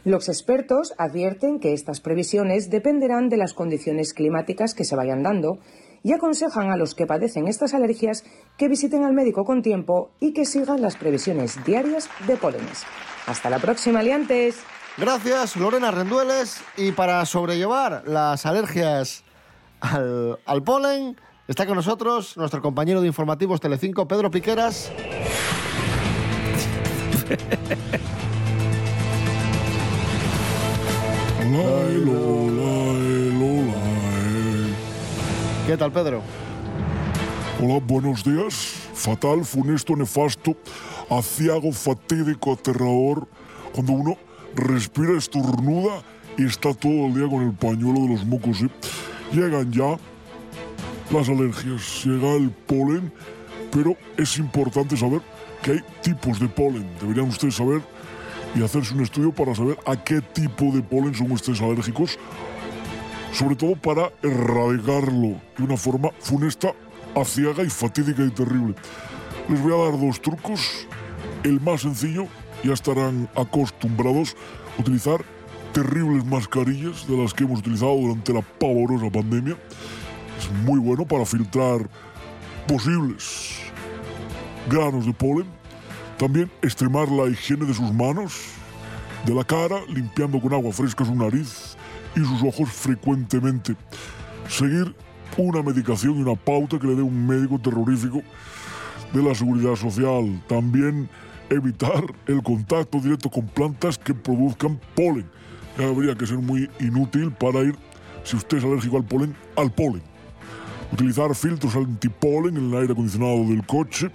Los 0.03 0.29
expertos 0.29 0.93
advierten 0.97 1.59
que 1.59 1.73
estas 1.73 2.01
previsiones 2.01 2.71
dependerán 2.71 3.29
de 3.29 3.37
las 3.37 3.53
condiciones 3.53 4.15
climáticas 4.15 4.73
que 4.73 4.83
se 4.83 4.95
vayan 4.95 5.21
dando 5.21 5.59
y 6.01 6.13
aconsejan 6.13 6.71
a 6.71 6.75
los 6.77 6.95
que 6.95 7.05
padecen 7.05 7.47
estas 7.47 7.75
alergias 7.75 8.23
que 8.57 8.67
visiten 8.67 9.03
al 9.03 9.13
médico 9.13 9.43
con 9.43 9.61
tiempo 9.61 10.09
y 10.19 10.33
que 10.33 10.45
sigan 10.45 10.81
las 10.81 10.95
previsiones 10.95 11.63
diarias 11.65 12.09
de 12.25 12.35
pólenes. 12.35 12.83
Hasta 13.27 13.51
la 13.51 13.59
próxima, 13.59 14.01
liantes. 14.01 14.63
Gracias, 14.97 15.55
Lorena 15.55 15.91
Rendueles. 15.91 16.61
Y 16.77 16.93
para 16.93 17.23
sobrellevar 17.27 18.03
las 18.07 18.47
alergias 18.47 19.23
al, 19.81 20.39
al 20.45 20.63
polen, 20.63 21.15
está 21.47 21.67
con 21.67 21.75
nosotros 21.75 22.35
nuestro 22.37 22.63
compañero 22.63 23.01
de 23.01 23.07
informativos 23.07 23.61
Telecinco, 23.61 24.07
Pedro 24.07 24.31
Piqueras. 24.31 24.91
¿Qué 35.65 35.77
tal, 35.77 35.91
Pedro? 35.91 36.21
Hola, 37.59 37.79
buenos 37.83 38.23
días. 38.23 38.75
Fatal, 38.93 39.43
funesto, 39.43 39.95
nefasto, 39.95 40.55
aciago, 41.09 41.71
fatídico, 41.71 42.53
aterrador. 42.53 43.27
Cuando 43.73 43.93
uno 43.93 44.17
respira, 44.55 45.17
estornuda 45.17 46.03
y 46.37 46.45
está 46.45 46.75
todo 46.75 47.07
el 47.07 47.15
día 47.15 47.27
con 47.27 47.41
el 47.41 47.53
pañuelo 47.53 48.01
de 48.01 48.09
los 48.09 48.25
mocos. 48.25 48.59
¿sí? 48.59 48.67
Llegan 49.31 49.71
ya 49.71 49.97
las 51.09 51.27
alergias, 51.27 52.05
llega 52.05 52.35
el 52.35 52.51
polen, 52.51 53.11
pero 53.71 53.95
es 54.15 54.37
importante 54.37 54.95
saber 54.95 55.21
que 55.63 55.71
hay 55.71 55.79
tipos 56.03 56.39
de 56.39 56.47
polen. 56.47 56.87
Deberían 56.99 57.29
ustedes 57.29 57.55
saber 57.55 57.81
y 58.55 58.63
hacerse 58.63 58.93
un 58.93 59.01
estudio 59.01 59.31
para 59.31 59.55
saber 59.55 59.77
a 59.85 59.95
qué 59.95 60.21
tipo 60.21 60.65
de 60.71 60.81
polen 60.81 61.15
son 61.15 61.31
ustedes 61.31 61.61
alérgicos, 61.61 62.17
sobre 63.33 63.55
todo 63.55 63.75
para 63.75 64.11
erradicarlo 64.21 65.39
de 65.57 65.63
una 65.63 65.77
forma 65.77 66.09
funesta, 66.19 66.73
aciaga 67.15 67.63
y 67.63 67.69
fatídica 67.69 68.23
y 68.23 68.31
terrible. 68.31 68.75
Les 69.49 69.61
voy 69.61 69.73
a 69.73 69.89
dar 69.89 69.99
dos 69.99 70.21
trucos. 70.21 70.87
El 71.43 71.59
más 71.61 71.81
sencillo, 71.81 72.27
ya 72.63 72.73
estarán 72.73 73.29
acostumbrados 73.35 74.35
a 74.77 74.81
utilizar 74.81 75.23
terribles 75.73 76.25
mascarillas 76.25 77.07
de 77.07 77.17
las 77.17 77.33
que 77.33 77.45
hemos 77.45 77.59
utilizado 77.59 77.95
durante 77.95 78.33
la 78.33 78.41
pavorosa 78.41 79.09
pandemia. 79.09 79.57
Es 80.37 80.51
muy 80.65 80.79
bueno 80.79 81.05
para 81.05 81.25
filtrar 81.25 81.89
posibles 82.67 83.59
granos 84.69 85.05
de 85.05 85.13
polen. 85.13 85.60
También 86.21 86.51
extremar 86.61 87.09
la 87.09 87.27
higiene 87.27 87.65
de 87.65 87.73
sus 87.73 87.91
manos, 87.91 88.43
de 89.25 89.33
la 89.33 89.43
cara, 89.43 89.77
limpiando 89.87 90.39
con 90.39 90.53
agua 90.53 90.71
fresca 90.71 91.03
su 91.03 91.15
nariz 91.15 91.75
y 92.15 92.19
sus 92.19 92.43
ojos 92.43 92.69
frecuentemente. 92.69 93.75
Seguir 94.47 94.95
una 95.35 95.63
medicación 95.63 96.19
y 96.19 96.21
una 96.21 96.35
pauta 96.35 96.77
que 96.77 96.85
le 96.85 96.93
dé 96.93 97.01
un 97.01 97.25
médico 97.25 97.57
terrorífico 97.57 98.21
de 99.11 99.23
la 99.23 99.33
seguridad 99.33 99.75
social. 99.75 100.43
También 100.47 101.09
evitar 101.49 102.03
el 102.27 102.43
contacto 102.43 102.99
directo 102.99 103.31
con 103.31 103.47
plantas 103.47 103.97
que 103.97 104.13
produzcan 104.13 104.79
polen. 104.95 105.25
Ya 105.75 105.87
habría 105.87 106.13
que 106.13 106.27
ser 106.27 106.37
muy 106.37 106.69
inútil 106.79 107.31
para 107.31 107.61
ir, 107.61 107.75
si 108.23 108.35
usted 108.35 108.59
es 108.59 108.63
alérgico 108.63 108.97
al 108.97 109.05
polen, 109.05 109.35
al 109.55 109.71
polen. 109.71 110.03
Utilizar 110.93 111.33
filtros 111.33 111.75
antipolen 111.75 112.57
en 112.57 112.69
el 112.69 112.77
aire 112.77 112.93
acondicionado 112.93 113.39
del 113.45 113.65
coche. 113.65 114.11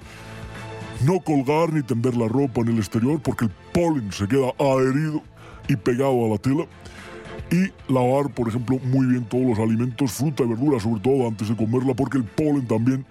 No 1.04 1.20
colgar 1.20 1.72
ni 1.72 1.82
tender 1.82 2.16
la 2.16 2.26
ropa 2.26 2.62
en 2.62 2.68
el 2.68 2.78
exterior 2.78 3.20
porque 3.20 3.44
el 3.44 3.50
polen 3.72 4.10
se 4.12 4.26
queda 4.26 4.52
adherido 4.58 5.22
y 5.68 5.76
pegado 5.76 6.24
a 6.24 6.28
la 6.30 6.38
tela. 6.38 6.64
Y 7.50 7.92
lavar, 7.92 8.32
por 8.32 8.48
ejemplo, 8.48 8.78
muy 8.82 9.06
bien 9.06 9.24
todos 9.24 9.44
los 9.44 9.58
alimentos, 9.58 10.12
fruta 10.12 10.42
y 10.42 10.48
verdura, 10.48 10.80
sobre 10.80 11.00
todo 11.00 11.28
antes 11.28 11.48
de 11.48 11.56
comerla, 11.56 11.94
porque 11.94 12.18
el 12.18 12.24
polen 12.24 12.66
también 12.66 13.04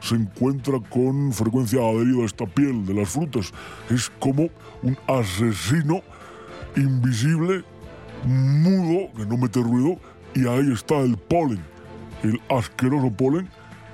se 0.00 0.14
encuentra 0.14 0.78
con 0.88 1.32
frecuencia 1.32 1.80
adherido 1.80 2.22
a 2.22 2.26
esta 2.26 2.46
piel 2.46 2.86
de 2.86 2.94
las 2.94 3.10
frutas. 3.10 3.52
Es 3.90 4.10
como 4.18 4.48
un 4.82 4.96
asesino 5.06 6.00
invisible, 6.76 7.64
mudo, 8.24 9.12
que 9.16 9.26
no 9.26 9.36
mete 9.36 9.60
ruido, 9.60 9.98
y 10.34 10.46
ahí 10.46 10.72
está 10.72 11.00
el 11.00 11.16
polen, 11.16 11.60
el 12.22 12.40
asqueroso 12.48 13.10
polen 13.10 13.48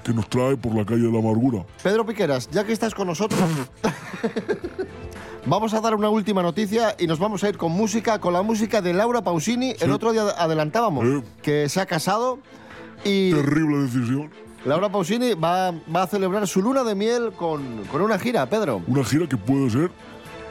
que 0.08 0.14
nos 0.14 0.28
trae 0.28 0.56
por 0.56 0.74
la 0.74 0.84
calle 0.86 1.02
de 1.02 1.12
la 1.12 1.18
amargura. 1.18 1.64
Pedro 1.82 2.06
Piqueras, 2.06 2.48
ya 2.50 2.64
que 2.64 2.72
estás 2.72 2.94
con 2.94 3.06
nosotros, 3.08 3.38
vamos 5.46 5.74
a 5.74 5.80
dar 5.80 5.94
una 5.94 6.08
última 6.08 6.42
noticia 6.42 6.94
y 6.98 7.06
nos 7.06 7.18
vamos 7.18 7.44
a 7.44 7.48
ir 7.48 7.56
con 7.58 7.72
música, 7.72 8.18
con 8.18 8.32
la 8.32 8.42
música 8.42 8.80
de 8.80 8.94
Laura 8.94 9.22
Pausini. 9.22 9.74
El 9.80 9.90
otro 9.92 10.12
día 10.12 10.22
adelantábamos 10.38 11.04
Eh. 11.06 11.22
que 11.42 11.68
se 11.68 11.80
ha 11.80 11.86
casado 11.86 12.38
y 13.04 13.32
Terrible 13.32 13.82
decisión. 13.82 14.30
Laura 14.64 14.90
Pausini 14.90 15.34
va, 15.34 15.72
va 15.94 16.02
a 16.02 16.06
celebrar 16.06 16.46
su 16.48 16.60
luna 16.62 16.82
de 16.84 16.94
miel 16.94 17.32
con, 17.36 17.62
con 17.92 18.02
una 18.02 18.18
gira, 18.18 18.46
Pedro. 18.46 18.82
Una 18.86 19.04
gira 19.04 19.28
que 19.28 19.36
puede 19.36 19.70
ser 19.70 19.90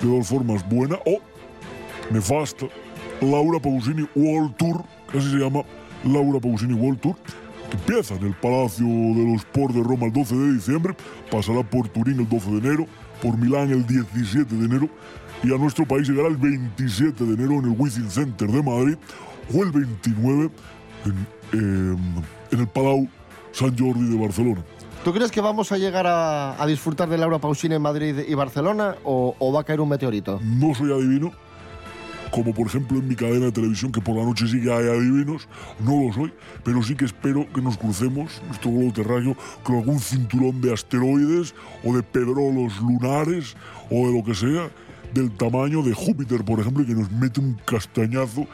de 0.01 0.07
dos 0.17 0.27
formas, 0.27 0.67
buena 0.69 0.97
o 1.05 1.17
nefasta. 2.09 2.67
Laura 3.21 3.59
Pausini 3.59 4.07
World 4.15 4.55
Tour, 4.57 4.83
así 5.09 5.31
se 5.31 5.37
llama 5.37 5.61
Laura 6.03 6.39
Pausini 6.39 6.73
World 6.73 6.99
Tour, 7.01 7.15
que 7.69 7.77
empieza 7.77 8.15
en 8.15 8.27
el 8.27 8.33
Palacio 8.33 8.85
de 8.85 9.31
los 9.31 9.41
Sport 9.41 9.73
de 9.75 9.83
Roma 9.83 10.07
el 10.07 10.13
12 10.13 10.35
de 10.35 10.53
diciembre, 10.53 10.95
pasará 11.31 11.63
por 11.63 11.87
Turín 11.89 12.19
el 12.19 12.29
12 12.29 12.51
de 12.51 12.57
enero, 12.57 12.85
por 13.21 13.37
Milán 13.37 13.71
el 13.71 13.85
17 13.85 14.55
de 14.55 14.65
enero 14.65 14.89
y 15.43 15.53
a 15.53 15.57
nuestro 15.57 15.85
país 15.85 16.07
llegará 16.07 16.27
el 16.29 16.37
27 16.37 17.23
de 17.23 17.33
enero 17.33 17.59
en 17.59 17.65
el 17.65 17.75
Wizzing 17.77 18.09
Center 18.09 18.49
de 18.49 18.63
Madrid 18.63 18.97
o 19.53 19.63
el 19.63 19.71
29 19.71 20.49
en, 21.05 21.11
eh, 21.53 21.97
en 22.51 22.59
el 22.59 22.67
Palau 22.67 23.07
San 23.51 23.77
Jordi 23.77 24.09
de 24.09 24.17
Barcelona. 24.19 24.63
¿Tú 25.03 25.13
crees 25.13 25.31
que 25.31 25.41
vamos 25.41 25.71
a 25.71 25.77
llegar 25.77 26.05
a, 26.05 26.61
a 26.61 26.67
disfrutar 26.67 27.07
de 27.07 27.17
Laura 27.17 27.39
Pausini 27.39 27.75
en 27.75 27.81
Madrid 27.81 28.19
y 28.27 28.33
Barcelona 28.33 28.95
o, 29.03 29.35
o 29.39 29.53
va 29.53 29.61
a 29.61 29.63
caer 29.63 29.79
un 29.79 29.89
meteorito? 29.89 30.39
No 30.43 30.75
soy 30.75 30.91
adivino, 30.91 31.31
como 32.31 32.53
por 32.53 32.67
ejemplo 32.67 32.99
en 32.99 33.07
mi 33.07 33.15
cadena 33.15 33.45
de 33.45 33.51
televisión, 33.51 33.91
que 33.91 34.01
por 34.01 34.15
la 34.15 34.23
noche 34.23 34.47
sí 34.47 34.61
que 34.61 34.71
hay 34.71 34.87
adivinos, 34.87 35.47
no 35.79 36.07
lo 36.07 36.13
soy, 36.13 36.33
pero 36.63 36.83
sí 36.83 36.95
que 36.95 37.05
espero 37.05 37.47
que 37.53 37.61
nos 37.61 37.77
crucemos, 37.77 38.41
nuestro 38.47 38.71
globo 38.71 38.93
terráqueo, 38.93 39.35
con 39.63 39.77
algún 39.77 39.99
cinturón 39.99 40.61
de 40.61 40.73
asteroides 40.73 41.53
o 41.83 41.95
de 41.95 42.03
pedrolos 42.03 42.79
lunares 42.81 43.55
o 43.89 44.07
de 44.07 44.17
lo 44.17 44.23
que 44.23 44.35
sea, 44.35 44.69
del 45.13 45.31
tamaño 45.31 45.81
de 45.83 45.93
Júpiter, 45.93 46.43
por 46.43 46.59
ejemplo, 46.59 46.83
y 46.83 46.87
que 46.87 46.95
nos 46.95 47.11
mete 47.11 47.39
un 47.39 47.53
castañazo. 47.65 48.45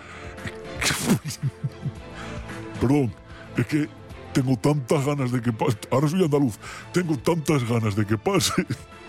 Perdón, 2.82 3.14
es 3.58 3.66
que 3.66 3.90
tengo 4.34 4.58
tantas 4.58 5.06
ganas 5.06 5.32
de 5.32 5.42
que 5.42 5.54
pase, 5.54 5.78
ahora 5.92 6.08
soy 6.08 6.24
andaluz, 6.24 6.58
tengo 6.92 7.18
tantas 7.18 7.68
ganas 7.68 7.96
de 7.96 8.06
que 8.06 8.18
pase, 8.18 8.66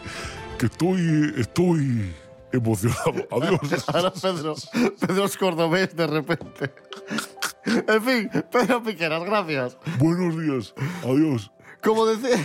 que 0.58 0.66
estoy, 0.66 1.34
estoy 1.36 2.12
emocionado. 2.54 3.26
Adiós. 3.30 3.88
Ahora 3.88 4.12
Pedro, 4.12 4.54
Pedro 5.00 5.24
es 5.24 5.36
cordobés 5.36 5.94
de 5.94 6.06
repente. 6.06 6.72
En 7.66 8.02
fin, 8.02 8.30
Pedro 8.50 8.82
Piqueras, 8.82 9.24
gracias. 9.24 9.78
Buenos 9.98 10.38
días. 10.38 10.74
Adiós. 11.02 11.50
Como 11.82 12.06
decía... 12.06 12.44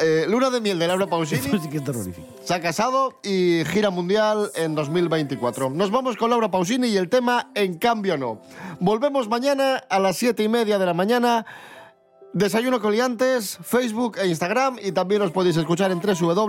Eh, 0.00 0.26
luna 0.28 0.50
de 0.50 0.60
miel 0.60 0.78
de 0.78 0.88
Laura 0.88 1.06
Pausini. 1.06 1.40
Esto 1.40 1.58
sí 1.58 1.68
que 1.68 1.76
es 1.76 1.84
terrorífico. 1.84 2.26
Se 2.42 2.54
ha 2.54 2.60
casado 2.60 3.20
y 3.22 3.62
gira 3.66 3.90
mundial 3.90 4.50
en 4.56 4.74
2024. 4.74 5.70
Nos 5.70 5.90
vamos 5.90 6.16
con 6.16 6.30
Laura 6.30 6.50
Pausini 6.50 6.88
y 6.88 6.96
el 6.96 7.08
tema 7.08 7.50
En 7.54 7.78
cambio 7.78 8.16
no. 8.16 8.40
Volvemos 8.80 9.28
mañana 9.28 9.76
a 9.88 9.98
las 9.98 10.16
7 10.16 10.42
y 10.42 10.48
media 10.48 10.78
de 10.78 10.86
la 10.86 10.94
mañana. 10.94 11.46
Desayuno 12.34 12.80
Coliantes, 12.80 13.58
Facebook 13.62 14.18
e 14.18 14.26
Instagram 14.26 14.78
y 14.82 14.90
también 14.90 15.22
os 15.22 15.30
podéis 15.30 15.56
escuchar 15.56 15.92
en 15.92 16.00
www.rtpa.es 16.00 16.46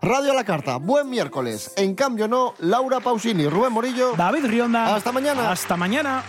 Radio 0.00 0.32
a 0.32 0.34
la 0.34 0.44
Carta. 0.44 0.78
Buen 0.78 1.10
miércoles. 1.10 1.74
En 1.76 1.94
cambio 1.94 2.26
no, 2.26 2.54
Laura 2.60 3.00
Pausini, 3.00 3.46
Rubén 3.46 3.74
Morillo. 3.74 4.14
David 4.16 4.46
Rionda. 4.46 4.94
Hasta 4.94 5.12
mañana. 5.12 5.50
Hasta 5.50 5.76
mañana. 5.76 6.22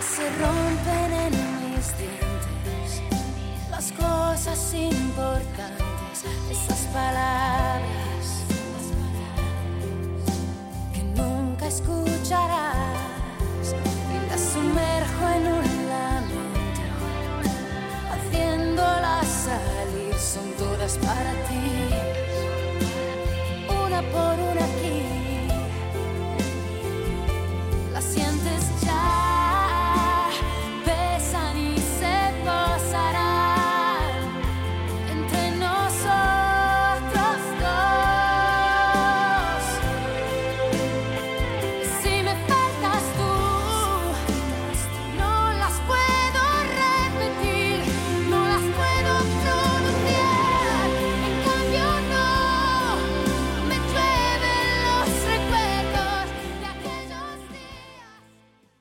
se 0.00 0.28
rompen 0.38 1.12
en 1.14 1.30
mis 1.72 1.96
dientes 1.96 3.02
las 3.70 3.90
cosas 3.92 4.74
importantes, 4.74 6.24
esas 6.50 6.80
palabras 6.92 8.07
cosas 20.88 20.98
para 21.04 21.32
ti. 21.48 21.97